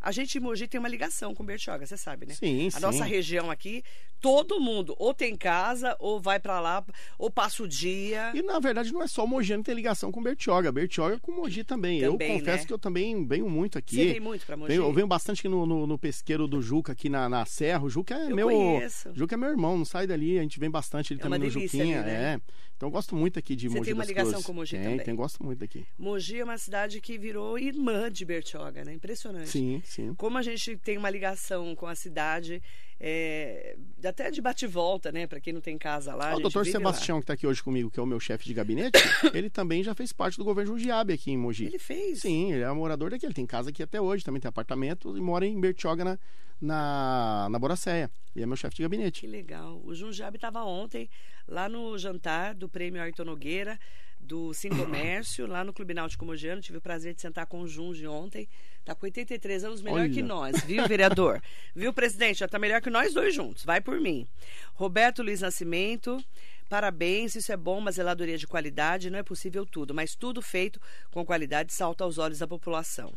[0.00, 2.34] A gente em Mogi tem uma ligação com Bertioga, você sabe, né?
[2.34, 2.80] Sim, A sim.
[2.80, 3.82] nossa região aqui,
[4.20, 6.84] todo mundo ou tem casa, ou vai pra lá,
[7.18, 8.32] ou passa o dia.
[8.34, 11.32] E na verdade não é só o Mogiano que tem ligação com Bertioga, Bertioga com
[11.32, 12.00] Mogi também.
[12.00, 12.66] Também, eu confesso né?
[12.66, 13.96] que eu também venho muito aqui.
[13.96, 14.68] Você vem muito pra Mogi?
[14.72, 17.84] Venho- eu venho bastante aqui no, no, no pesqueiro do Juca, aqui na, na Serra.
[17.84, 18.48] O Juca é Eu meu.
[18.48, 19.10] conheço.
[19.14, 20.38] Juca é meu irmão, não sai dali.
[20.38, 22.00] A gente vem bastante ele É também no Juquinha.
[22.00, 22.34] ali, né?
[22.34, 22.40] É.
[22.76, 24.46] Então eu gosto muito aqui de Você Mogi tem uma ligação Cruzes.
[24.46, 25.00] com Mogi tem, também.
[25.04, 25.84] Tem, gosto muito daqui.
[25.98, 28.94] Mogi é uma cidade que virou irmã de Bertioga, né?
[28.94, 29.50] Impressionante.
[29.50, 30.14] Sim, sim.
[30.14, 32.62] Como a gente tem uma ligação com a cidade,
[32.98, 35.26] é, até de bate-volta, né?
[35.26, 36.36] Pra quem não tem casa lá.
[36.36, 36.92] o doutor vive lá.
[36.92, 38.98] Sebastião, que está aqui hoje comigo, que é o meu chefe de gabinete,
[39.32, 41.64] ele também já fez parte do governo Jundiabe aqui em Mogi.
[41.64, 42.20] Ele fez?
[42.20, 43.24] Sim, ele é morador daqui.
[43.24, 46.18] Ele tem casa aqui até hoje, também tem apartamento e mora em Bertioga, na,
[46.60, 48.10] na, na Boracéia.
[48.36, 49.22] E é meu chefe de gabinete.
[49.22, 49.80] Que legal.
[49.82, 51.08] O Jundiabe estava ontem
[51.48, 53.78] lá no jantar do Prêmio Ayrton Nogueira,
[54.20, 56.60] do Sim Comércio, lá no Clube Náutico Mogiano.
[56.60, 58.48] Tive o prazer de sentar com o Junge ontem.
[58.84, 60.10] Tá com 83 anos, melhor Olha.
[60.10, 61.42] que nós, viu, vereador?
[61.74, 62.38] viu, presidente?
[62.38, 63.64] Já tá melhor que nós dois juntos.
[63.64, 64.26] Vai por mim.
[64.74, 66.22] Roberto Luiz Nascimento.
[66.68, 70.80] Parabéns, isso é bom, uma zeladoria de qualidade, não é possível tudo, mas tudo feito
[71.10, 73.12] com qualidade salta aos olhos da população.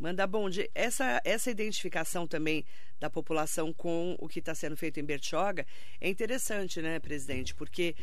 [0.00, 0.68] Manda bom dia.
[0.74, 2.64] Essa, essa identificação também
[2.98, 5.66] da população com o que está sendo feito em Bertioga
[6.00, 7.54] é interessante, né, presidente?
[7.54, 7.94] Porque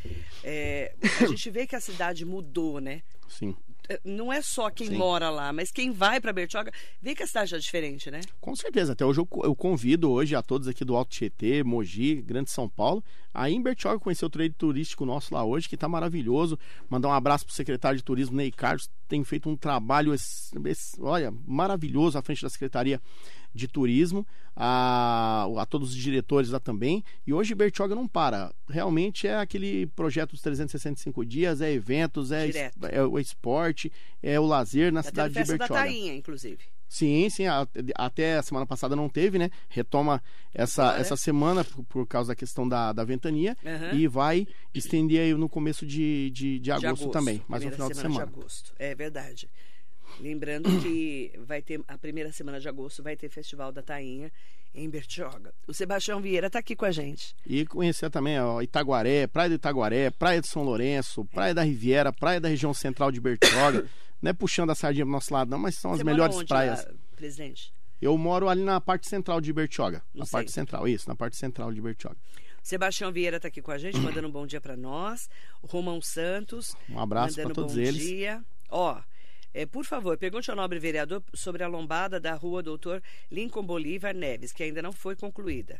[0.44, 3.02] é, a gente vê que a cidade mudou, né?
[3.28, 3.56] Sim.
[3.94, 4.96] É, Não é só quem Sim.
[4.96, 8.22] mora lá, mas quem vai para Bertioga vê que a cidade é diferente, né?
[8.40, 8.94] Com certeza.
[8.94, 12.50] Até hoje eu, co- eu convido hoje a todos aqui do Alto Tietê, Mogi, Grande
[12.50, 15.88] São Paulo, a ir em Bertioga conhecer o trade turístico nosso lá hoje, que está
[15.88, 16.58] maravilhoso.
[16.90, 20.14] Mandar um abraço pro secretário de Turismo, Ney Carlos, tem feito um trabalho,
[21.00, 23.02] olha, maravilhoso à frente da Secretaria
[23.54, 27.04] de Turismo, a, a todos os diretores lá também.
[27.26, 28.54] E hoje Bertioga não para.
[28.70, 32.56] Realmente é aquele projeto dos 365 dias, é eventos, é, es-
[32.92, 35.82] é o esporte, é o lazer na tendo cidade de festa da Bertioga.
[35.82, 36.60] Tainha, inclusive.
[36.88, 39.50] Sim, sim, a- até a semana passada não teve, né?
[39.70, 40.22] Retoma
[40.54, 41.00] essa, Agora.
[41.00, 43.94] essa semana por, por causa da questão da, da ventania Aham.
[43.98, 47.90] e vai estender aí no começo de, de, de, De agosto, também, mais um final
[47.90, 48.26] de semana.
[48.26, 48.74] de agosto.
[48.78, 49.50] É verdade.
[50.20, 54.32] Lembrando que vai ter a primeira semana de agosto vai ter Festival da Tainha
[54.74, 55.54] em Bertioga.
[55.68, 57.36] O Sebastião Vieira está aqui com a gente.
[57.46, 62.14] E conhecer também ó, Itaguaré, Praia do Itaguaré, Praia de São Lourenço, Praia da Riviera,
[62.14, 63.88] Praia da região central de Bertioga.
[64.22, 66.44] não é puxando a sardinha pro nosso lado, não, mas são as Você melhores mora
[66.44, 66.86] onde, praias.
[66.86, 67.74] lá, presidente?
[68.02, 70.02] Eu moro ali na parte central de Bertioga.
[70.14, 72.18] Na parte central, isso, na parte central de Bertioga.
[72.64, 75.30] Sebastião Vieira está aqui com a gente, mandando um bom dia para nós.
[75.62, 76.76] O Romão Santos.
[76.90, 78.02] Um abraço para mandando todos bom eles.
[78.02, 78.44] dia.
[78.70, 79.00] Ó,
[79.54, 84.14] é, por favor, pergunte ao nobre vereador sobre a lombada da rua Doutor Lincoln Bolívar
[84.14, 85.80] Neves, que ainda não foi concluída.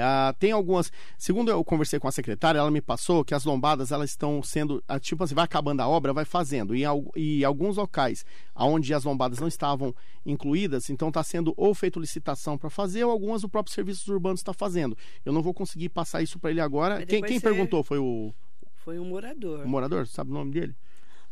[0.00, 0.92] Ah, tem algumas.
[1.16, 4.80] Segundo eu conversei com a secretária, ela me passou que as lombadas elas estão sendo.
[4.86, 6.72] ah, Tipo assim, vai acabando a obra, vai fazendo.
[6.76, 6.84] E,
[7.16, 8.24] e alguns locais
[8.54, 9.92] onde as lombadas não estavam
[10.24, 14.38] incluídas, então está sendo ou feito licitação para fazer, ou algumas o próprio Serviços Urbanos
[14.38, 14.96] está fazendo.
[15.24, 17.04] Eu não vou conseguir passar isso para ele agora.
[17.04, 18.32] Quem, quem você- perguntou foi o,
[18.76, 19.64] Foi um morador.
[19.64, 20.06] o morador?
[20.06, 20.76] Sabe o nome dele?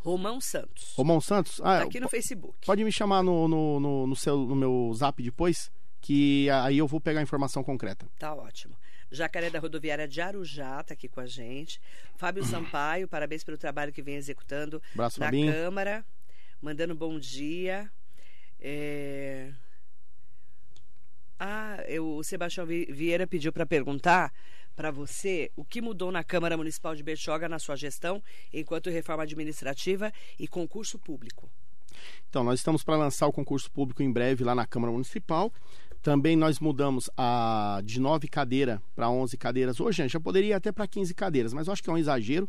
[0.06, 0.92] Romão Santos.
[0.94, 1.60] Romão Santos?
[1.60, 2.56] Ah, Tá aqui no Facebook.
[2.64, 6.86] Pode me chamar no, no, no, no seu, no meu zap depois, que aí eu
[6.86, 8.06] vou pegar a informação concreta.
[8.18, 8.76] Tá ótimo.
[9.10, 11.80] Jacaré da Rodoviária de Arujá está aqui com a gente.
[12.16, 15.52] Fábio Sampaio, parabéns pelo trabalho que vem executando Abraço, na Fabinho.
[15.52, 16.04] Câmara.
[16.62, 17.90] Mandando bom dia.
[18.60, 19.52] É...
[21.38, 24.32] Ah, eu- o Sebastião Vi- Vieira pediu para perguntar
[24.76, 29.22] para você o que mudou na Câmara Municipal de Bertioga na sua gestão enquanto reforma
[29.22, 31.50] administrativa e concurso público.
[32.28, 35.50] Então, nós estamos para lançar o concurso público em breve lá na Câmara Municipal.
[36.02, 39.80] Também nós mudamos a de 9 cadeiras para 11 cadeiras.
[39.80, 42.48] Hoje, gente, já poderia até para 15 cadeiras, mas eu acho que é um exagero.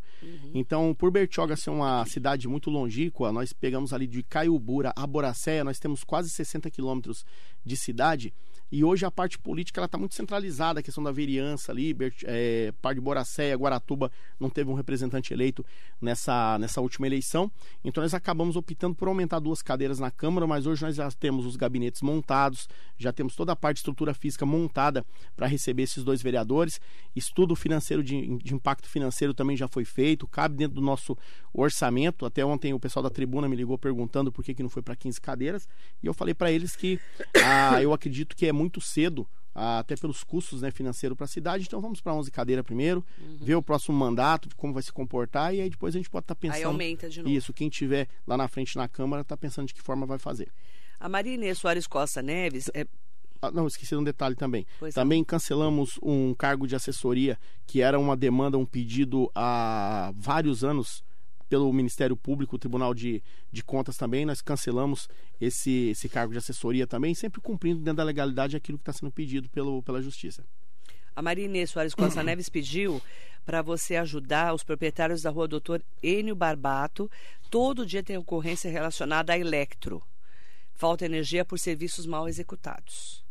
[0.53, 5.63] Então, por Bertioga ser uma cidade muito longínqua, nós pegamos ali de Caiubura a Boracéia,
[5.63, 7.25] nós temos quase 60 quilômetros
[7.65, 8.31] de cidade.
[8.71, 12.73] E hoje a parte política ela está muito centralizada, a questão da vereança ali, é,
[12.81, 15.65] parte de Boracéia, Guaratuba não teve um representante eleito
[16.01, 17.49] nessa, nessa última eleição.
[17.83, 21.45] Então nós acabamos optando por aumentar duas cadeiras na Câmara, mas hoje nós já temos
[21.45, 26.03] os gabinetes montados, já temos toda a parte de estrutura física montada para receber esses
[26.03, 26.81] dois vereadores.
[27.15, 31.17] Estudo financeiro de, de impacto financeiro também já foi feito, cabe dentro do nosso
[31.53, 32.25] orçamento.
[32.25, 34.95] Até ontem o pessoal da tribuna me ligou perguntando por que, que não foi para
[34.95, 35.67] 15 cadeiras.
[36.03, 36.99] E eu falei para eles que
[37.43, 41.27] ah, eu acredito que é muito cedo, ah, até pelos custos né, financeiros para a
[41.27, 41.65] cidade.
[41.65, 43.03] Então vamos para 11 cadeiras primeiro,
[43.39, 45.53] ver o próximo mandato, como vai se comportar.
[45.55, 46.65] E aí depois a gente pode estar Aí pensando.
[46.65, 47.33] aumenta de novo.
[47.33, 50.51] Isso, quem tiver lá na frente na Câmara está pensando de que forma vai fazer.
[50.99, 52.85] A Maria Inês Soares Costa Neves, é,
[53.41, 54.65] Ah, não, esqueci de um detalhe também.
[54.79, 55.03] Pois não.
[55.03, 61.03] também cancelamos um cargo de assessoria que era uma demanda, um pedido há vários anos,
[61.47, 65.07] pelo Ministério Público, o Tribunal de, de Contas também, nós cancelamos
[65.39, 69.11] esse, esse cargo de assessoria também, sempre cumprindo dentro da legalidade aquilo que está sendo
[69.11, 70.43] pedido pelo, pela Justiça.
[71.15, 73.01] A Marinê Soares Costa Neves pediu
[73.45, 77.09] para você ajudar os proprietários da rua Doutor Enio Barbato.
[77.49, 80.03] Todo dia tem ocorrência relacionada a Electro.
[80.73, 83.25] Falta energia por serviços mal executados.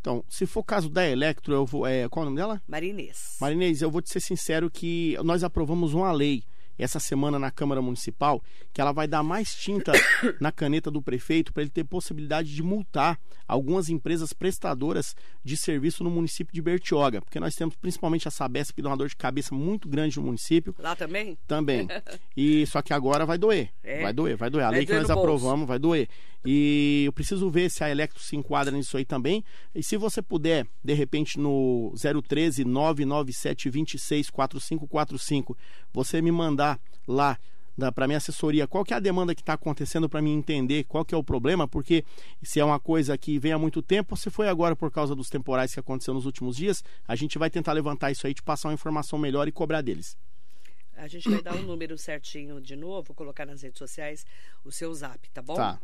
[0.00, 1.86] Então, se for o caso da Electro, eu vou.
[1.86, 2.62] É, qual é o nome dela?
[2.66, 3.36] Marinês.
[3.38, 6.42] Marinês, eu vou te ser sincero que nós aprovamos uma lei
[6.78, 9.92] essa semana na Câmara Municipal que ela vai dar mais tinta
[10.40, 16.04] na caneta do prefeito para ele ter possibilidade de multar algumas empresas prestadoras de serviço
[16.04, 19.16] no município de Bertioga, porque nós temos principalmente a Sabesp que dá uma dor de
[19.16, 20.74] cabeça muito grande no município.
[20.78, 21.36] Lá também?
[21.46, 21.88] Também.
[22.36, 23.70] E só que agora vai doer.
[23.82, 24.02] É?
[24.02, 24.64] Vai doer, vai doer.
[24.64, 26.08] A Vai lei que nós aprovamos vai doer.
[26.44, 29.44] E eu preciso ver se a Electro se enquadra nisso aí também.
[29.74, 31.92] E se você puder, de repente, no
[32.26, 35.56] 013 997 26 4545,
[35.92, 36.69] você me mandar
[37.06, 37.38] lá
[37.94, 41.02] para minha assessoria qual que é a demanda que está acontecendo para mim entender qual
[41.02, 42.04] que é o problema, porque
[42.42, 45.30] se é uma coisa que vem há muito tempo, se foi agora por causa dos
[45.30, 48.68] temporais que aconteceu nos últimos dias, a gente vai tentar levantar isso aí, te passar
[48.68, 50.16] uma informação melhor e cobrar deles.
[50.96, 54.26] A gente vai dar um número certinho de novo, colocar nas redes sociais
[54.62, 55.54] o seu zap, tá bom?
[55.54, 55.80] Tá.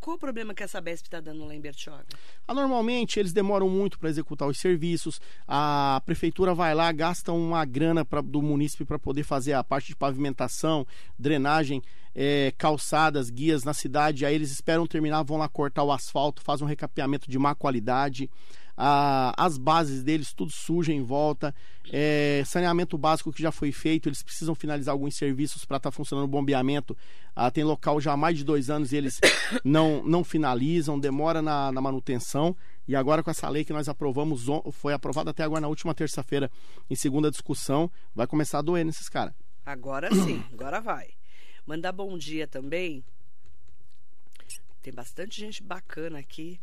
[0.00, 2.06] Qual o problema que essa Besp está dando lá em Bertioga?
[2.46, 5.20] Ah, normalmente eles demoram muito para executar os serviços.
[5.46, 9.88] A prefeitura vai lá, gasta uma grana pra, do munícipe para poder fazer a parte
[9.88, 10.86] de pavimentação,
[11.18, 11.82] drenagem,
[12.14, 14.24] eh, calçadas, guias na cidade.
[14.24, 18.30] Aí eles esperam terminar, vão lá cortar o asfalto, fazem um recapeamento de má qualidade.
[18.80, 21.52] Ah, as bases deles tudo suja em volta.
[21.90, 26.26] Eh, saneamento básico que já foi feito, eles precisam finalizar alguns serviços para estar funcionando
[26.26, 26.96] o bombeamento.
[27.34, 29.18] Ah, tem local já há mais de dois anos e eles
[29.64, 32.56] não, não finalizam, demora na, na manutenção.
[32.86, 36.48] E agora com essa lei que nós aprovamos, foi aprovada até agora na última terça-feira,
[36.88, 39.34] em segunda discussão, vai começar a doer nesses caras.
[39.66, 41.08] Agora sim, agora vai.
[41.66, 43.04] Mandar bom dia também.
[44.80, 46.60] Tem bastante gente bacana aqui.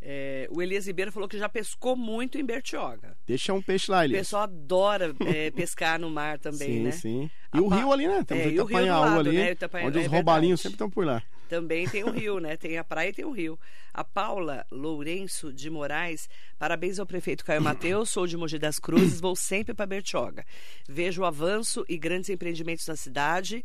[0.00, 3.16] É, o Elias Ribeiro falou que já pescou muito em Bertioga.
[3.26, 4.20] Deixa um peixe lá, O Elias.
[4.20, 6.90] pessoal adora é, pescar no mar também, sim, né?
[6.92, 7.30] sim.
[7.50, 8.22] A E o pa- rio ali, né?
[8.24, 9.48] Temos É, o o Itapanhaú lado, ali, né?
[9.48, 11.22] O Itapanha- onde é os roubalinhos sempre estão por lá.
[11.48, 12.56] Também tem o rio, né?
[12.56, 13.58] Tem a praia e tem o rio.
[13.92, 19.20] A Paula Lourenço de Moraes, parabéns ao prefeito Caio Mateus, sou de Mogi das Cruzes,
[19.20, 20.44] vou sempre para Bertioga.
[20.88, 23.64] Vejo o avanço e grandes empreendimentos na cidade,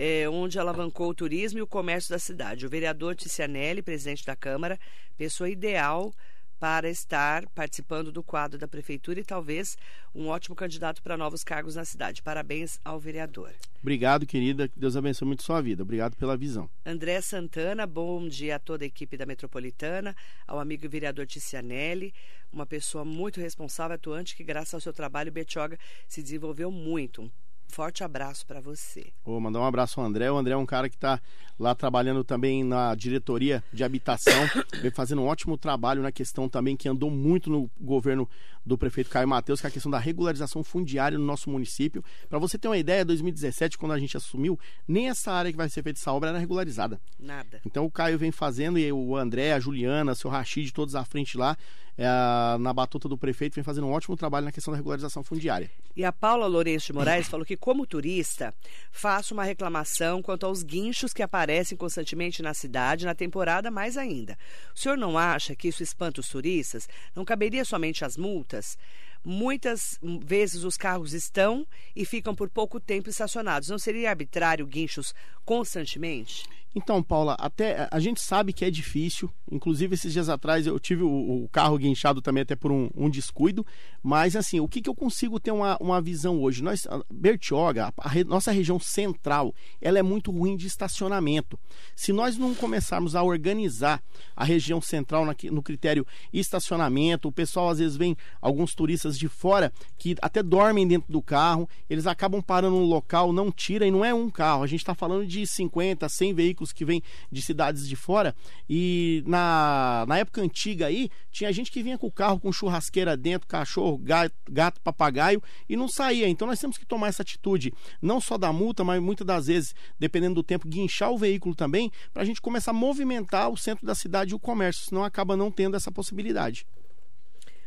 [0.00, 2.64] eh, onde alavancou o turismo e o comércio da cidade.
[2.64, 4.78] O vereador Ticianelli, presidente da Câmara,
[5.16, 6.14] pessoa ideal
[6.60, 9.76] para estar participando do quadro da prefeitura e talvez
[10.14, 12.22] um ótimo candidato para novos cargos na cidade.
[12.22, 13.52] Parabéns ao vereador.
[13.80, 14.68] Obrigado, querida.
[14.68, 15.82] Que Deus abençoe muito sua vida.
[15.82, 16.70] Obrigado pela visão.
[16.86, 20.14] André Santana, bom dia a toda a equipe da Metropolitana,
[20.46, 22.14] ao amigo vereador Ticianelli,
[22.52, 27.22] uma pessoa muito responsável, atuante, que graças ao seu trabalho, Betioga se desenvolveu muito.
[27.22, 27.30] Um
[27.68, 29.12] forte abraço para você.
[29.24, 30.30] Vou mandar um abraço ao André.
[30.30, 31.20] O André é um cara que está
[31.58, 34.32] lá trabalhando também na diretoria de habitação,
[34.80, 38.28] vem fazendo um ótimo trabalho na questão também que andou muito no governo
[38.64, 42.04] do prefeito Caio Mateus, que é a questão da regularização fundiária no nosso município.
[42.28, 45.68] Para você ter uma ideia, 2017, quando a gente assumiu, nem essa área que vai
[45.68, 47.00] ser feita essa obra era regularizada.
[47.18, 47.60] Nada.
[47.64, 51.04] Então o Caio vem fazendo e o André, a Juliana, o seu Rachid, todos à
[51.04, 51.56] frente lá,
[51.98, 55.68] é, na batuta do prefeito, vem fazendo um ótimo trabalho na questão da regularização fundiária.
[55.96, 58.54] E a Paula Lourenço de Moraes falou que, como turista,
[58.92, 64.38] faço uma reclamação quanto aos guinchos que aparecem constantemente na cidade, na temporada mais ainda.
[64.72, 66.88] O senhor não acha que isso espanta os turistas?
[67.16, 68.78] Não caberia somente as multas?
[69.24, 73.68] Muitas vezes os carros estão e ficam por pouco tempo estacionados.
[73.68, 75.12] Não seria arbitrário guinchos
[75.44, 76.44] constantemente?
[76.74, 79.30] Então, Paula, até a gente sabe que é difícil.
[79.50, 83.08] Inclusive, esses dias atrás eu tive o, o carro guinchado também até por um, um
[83.10, 83.66] descuido.
[84.02, 86.62] Mas, assim, o que, que eu consigo ter uma, uma visão hoje?
[86.62, 91.58] Nós, a Bertioga, a re- nossa região central, ela é muito ruim de estacionamento.
[91.96, 94.02] Se nós não começarmos a organizar
[94.36, 99.28] a região central na- no critério estacionamento, o pessoal às vezes vem alguns turistas de
[99.28, 103.90] fora que até dormem dentro do carro, eles acabam parando no local, não tira e
[103.90, 104.62] não é um carro.
[104.62, 108.34] A gente está falando de 50, 100 veículos que vêm de cidades de fora
[108.68, 113.16] e na, na época antiga aí, tinha gente que vinha com o carro com churrasqueira
[113.16, 116.28] dentro, cachorro, gato, gato, papagaio e não saía.
[116.28, 119.74] Então nós temos que tomar essa atitude, não só da multa, mas muitas das vezes,
[119.98, 123.86] dependendo do tempo, guinchar o veículo também, para a gente começar a movimentar o centro
[123.86, 126.66] da cidade e o comércio, senão acaba não tendo essa possibilidade.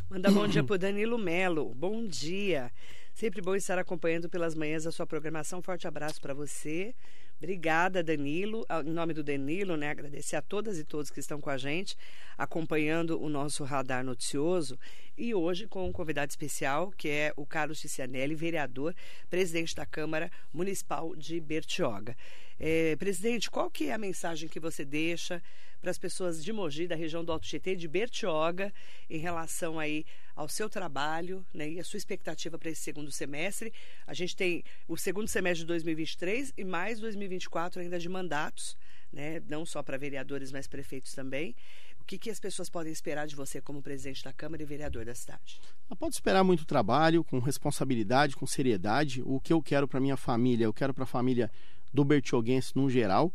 [0.10, 1.74] Manda bom dia pro Danilo Melo.
[1.74, 2.70] Bom dia.
[3.14, 5.62] Sempre bom estar acompanhando pelas manhãs a sua programação.
[5.62, 6.96] Forte abraço para você.
[7.38, 8.64] Obrigada, Danilo.
[8.70, 9.90] Ah, Em nome do Danilo, né?
[9.90, 11.98] Agradecer a todas e todos que estão com a gente,
[12.38, 14.78] acompanhando o nosso radar noticioso.
[15.18, 18.96] E hoje com um convidado especial, que é o Carlos Ticianelli, vereador,
[19.28, 22.16] presidente da Câmara Municipal de Bertioga.
[22.60, 25.42] É, presidente, qual que é a mensagem que você deixa
[25.82, 28.72] para as pessoas de Mogi, da região do Alto Tietê, de Bertioga,
[29.10, 30.06] em relação aí
[30.36, 33.74] ao seu trabalho né, e a sua expectativa para esse segundo semestre?
[34.06, 38.78] A gente tem o segundo semestre de 2023 e mais 2024 ainda de mandatos,
[39.12, 41.56] né, não só para vereadores, mas prefeitos também.
[42.00, 45.06] O que, que as pessoas podem esperar de você como presidente da Câmara e vereador
[45.06, 45.60] da cidade?
[45.90, 49.22] Ela pode esperar muito trabalho, com responsabilidade, com seriedade.
[49.24, 51.50] O que eu quero para minha família, eu quero para a família
[51.94, 53.32] do Bertioguense no geral.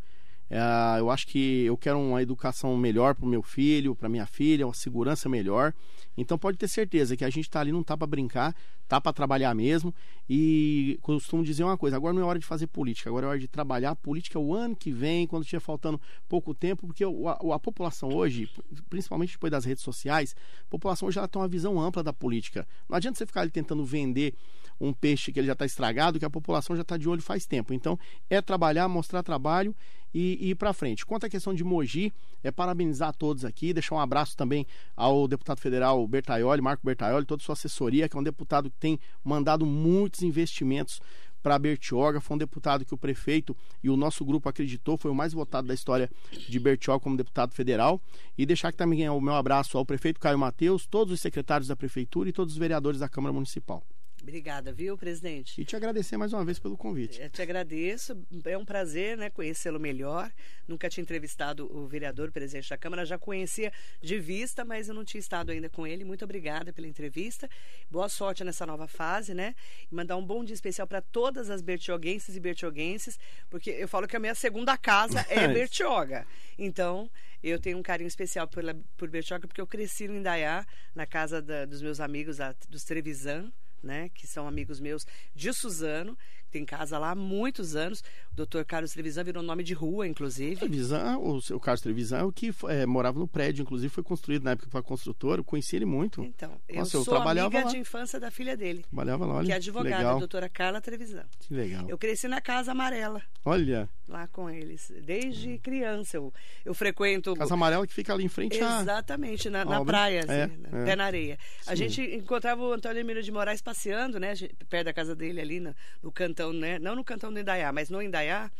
[0.49, 4.26] É, eu acho que eu quero uma educação melhor para o meu filho, para minha
[4.26, 5.74] filha, uma segurança melhor.
[6.16, 8.55] Então pode ter certeza que a gente está ali não tá para brincar,
[8.88, 9.94] tá para trabalhar mesmo.
[10.28, 13.38] E costumo dizer uma coisa: agora não é hora de fazer política, agora é hora
[13.38, 13.90] de trabalhar.
[13.90, 18.14] A política o ano que vem, quando estiver faltando pouco tempo, porque a, a população
[18.14, 18.49] hoje,
[18.88, 20.34] principalmente depois das redes sociais,
[20.66, 22.66] a população já tem uma visão ampla da política.
[22.88, 24.34] Não adianta você ficar ali tentando vender
[24.80, 27.47] um peixe que ele já está estragado, que a população já está de olho faz
[27.47, 27.72] tempo.
[27.72, 29.74] Então, é trabalhar, mostrar trabalho
[30.16, 31.04] e, e ir para frente.
[31.04, 32.10] Quanto à questão de Mogi,
[32.42, 37.26] é parabenizar a todos aqui, deixar um abraço também ao deputado federal Bertaioli, Marco Bertaioli,
[37.26, 41.02] toda a sua assessoria, que é um deputado que tem mandado muitos investimentos
[41.42, 42.18] para Bertioga.
[42.18, 43.54] Foi um deputado que o prefeito
[43.84, 46.10] e o nosso grupo acreditou, foi o mais votado da história
[46.48, 48.00] de Bertioga como deputado federal.
[48.38, 51.76] E deixar aqui também o meu abraço ao prefeito Caio Mateus, todos os secretários da
[51.76, 53.84] prefeitura e todos os vereadores da Câmara Municipal.
[54.31, 55.61] Obrigada, viu, presidente?
[55.61, 57.22] E te agradecer mais uma vez pelo convite.
[57.22, 60.33] Eu te agradeço, é um prazer né, conhecê-lo melhor.
[60.66, 63.72] Nunca tinha entrevistado o vereador, presidente da Câmara, já conhecia
[64.03, 66.05] de vista, mas eu não tinha estado ainda com ele.
[66.05, 67.49] Muito obrigada pela entrevista.
[67.89, 69.55] Boa sorte nessa nova fase, né?
[69.93, 74.09] E mandar um bom dia especial para todas as bertioguenses e bertioguenses, porque eu falo
[74.09, 76.27] que a minha segunda casa é Bertioga.
[76.59, 77.09] Então,
[77.45, 80.66] eu tenho um carinho especial pela, por Bertioga, porque eu cresci no Indaiá,
[80.97, 83.53] na casa da- dos meus amigos, da- dos Trevisan
[83.87, 86.18] né, que são amigos meus de Suzano,
[86.51, 88.01] tem casa lá há muitos anos.
[88.32, 90.57] O doutor Carlos Trevisan virou nome de rua, inclusive.
[90.57, 94.53] Trevisan, o Carlos Trevisan, é o que é, morava no prédio, inclusive foi construído na
[94.53, 96.22] época para construtor, eu conheci ele muito.
[96.22, 97.70] Então, eu Nossa, eu sou trabalhava amiga lá.
[97.72, 99.47] de infância da filha dele, Trabalhava lá, olha.
[99.47, 100.16] que é advogada, legal.
[100.16, 101.24] a doutora Carla Trevisan.
[101.41, 101.84] Que legal.
[101.89, 104.92] Eu cresci na Casa Amarela, Olha, lá com eles.
[105.02, 106.32] Desde criança eu,
[106.64, 107.34] eu frequento...
[107.34, 108.80] Casa Amarela que fica ali em frente a...
[108.80, 110.84] Exatamente, na, na praia, assim, É, né, é.
[110.84, 111.38] pé na areia.
[111.66, 111.76] A Sim.
[111.76, 115.61] gente encontrava o Antônio Emílio de Moraes passeando, né, a perto da casa dele ali
[115.61, 118.50] no, no cantão, né, não no cantão do Indaiá, mas no Indaiá,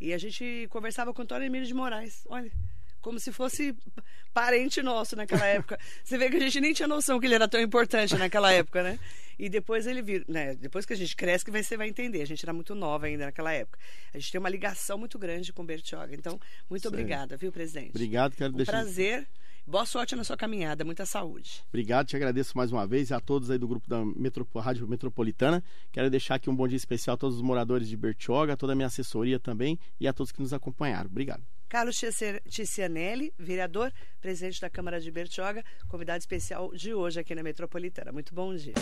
[0.00, 2.50] e a gente conversava com o Antônio Emílio de Moraes, olha,
[3.00, 3.76] como se fosse
[4.32, 5.78] parente nosso naquela época.
[6.02, 8.82] Você vê que a gente nem tinha noção que ele era tão importante naquela época,
[8.82, 8.98] né?
[9.38, 10.54] E depois ele vir, né?
[10.54, 12.22] Depois que a gente cresce, que você vai entender.
[12.22, 13.78] A gente era muito nova ainda naquela época.
[14.12, 16.14] A gente tem uma ligação muito grande com o Bertioga.
[16.14, 17.90] Então, muito obrigada, viu, presidente?
[17.90, 18.72] Obrigado, quero Um deixar...
[18.72, 19.26] prazer.
[19.66, 21.62] Boa sorte na sua caminhada, muita saúde.
[21.70, 25.64] Obrigado, te agradeço mais uma vez a todos aí do grupo da Metropo- Rádio Metropolitana.
[25.90, 28.74] Quero deixar aqui um bom dia especial a todos os moradores de Bertioga, a toda
[28.74, 31.08] a minha assessoria também e a todos que nos acompanharam.
[31.08, 31.42] Obrigado.
[31.74, 32.00] Carlos
[32.48, 38.12] Ticianelli, vereador, presidente da Câmara de Bertioga, convidado especial de hoje aqui na Metropolitana.
[38.12, 38.74] Muito bom dia.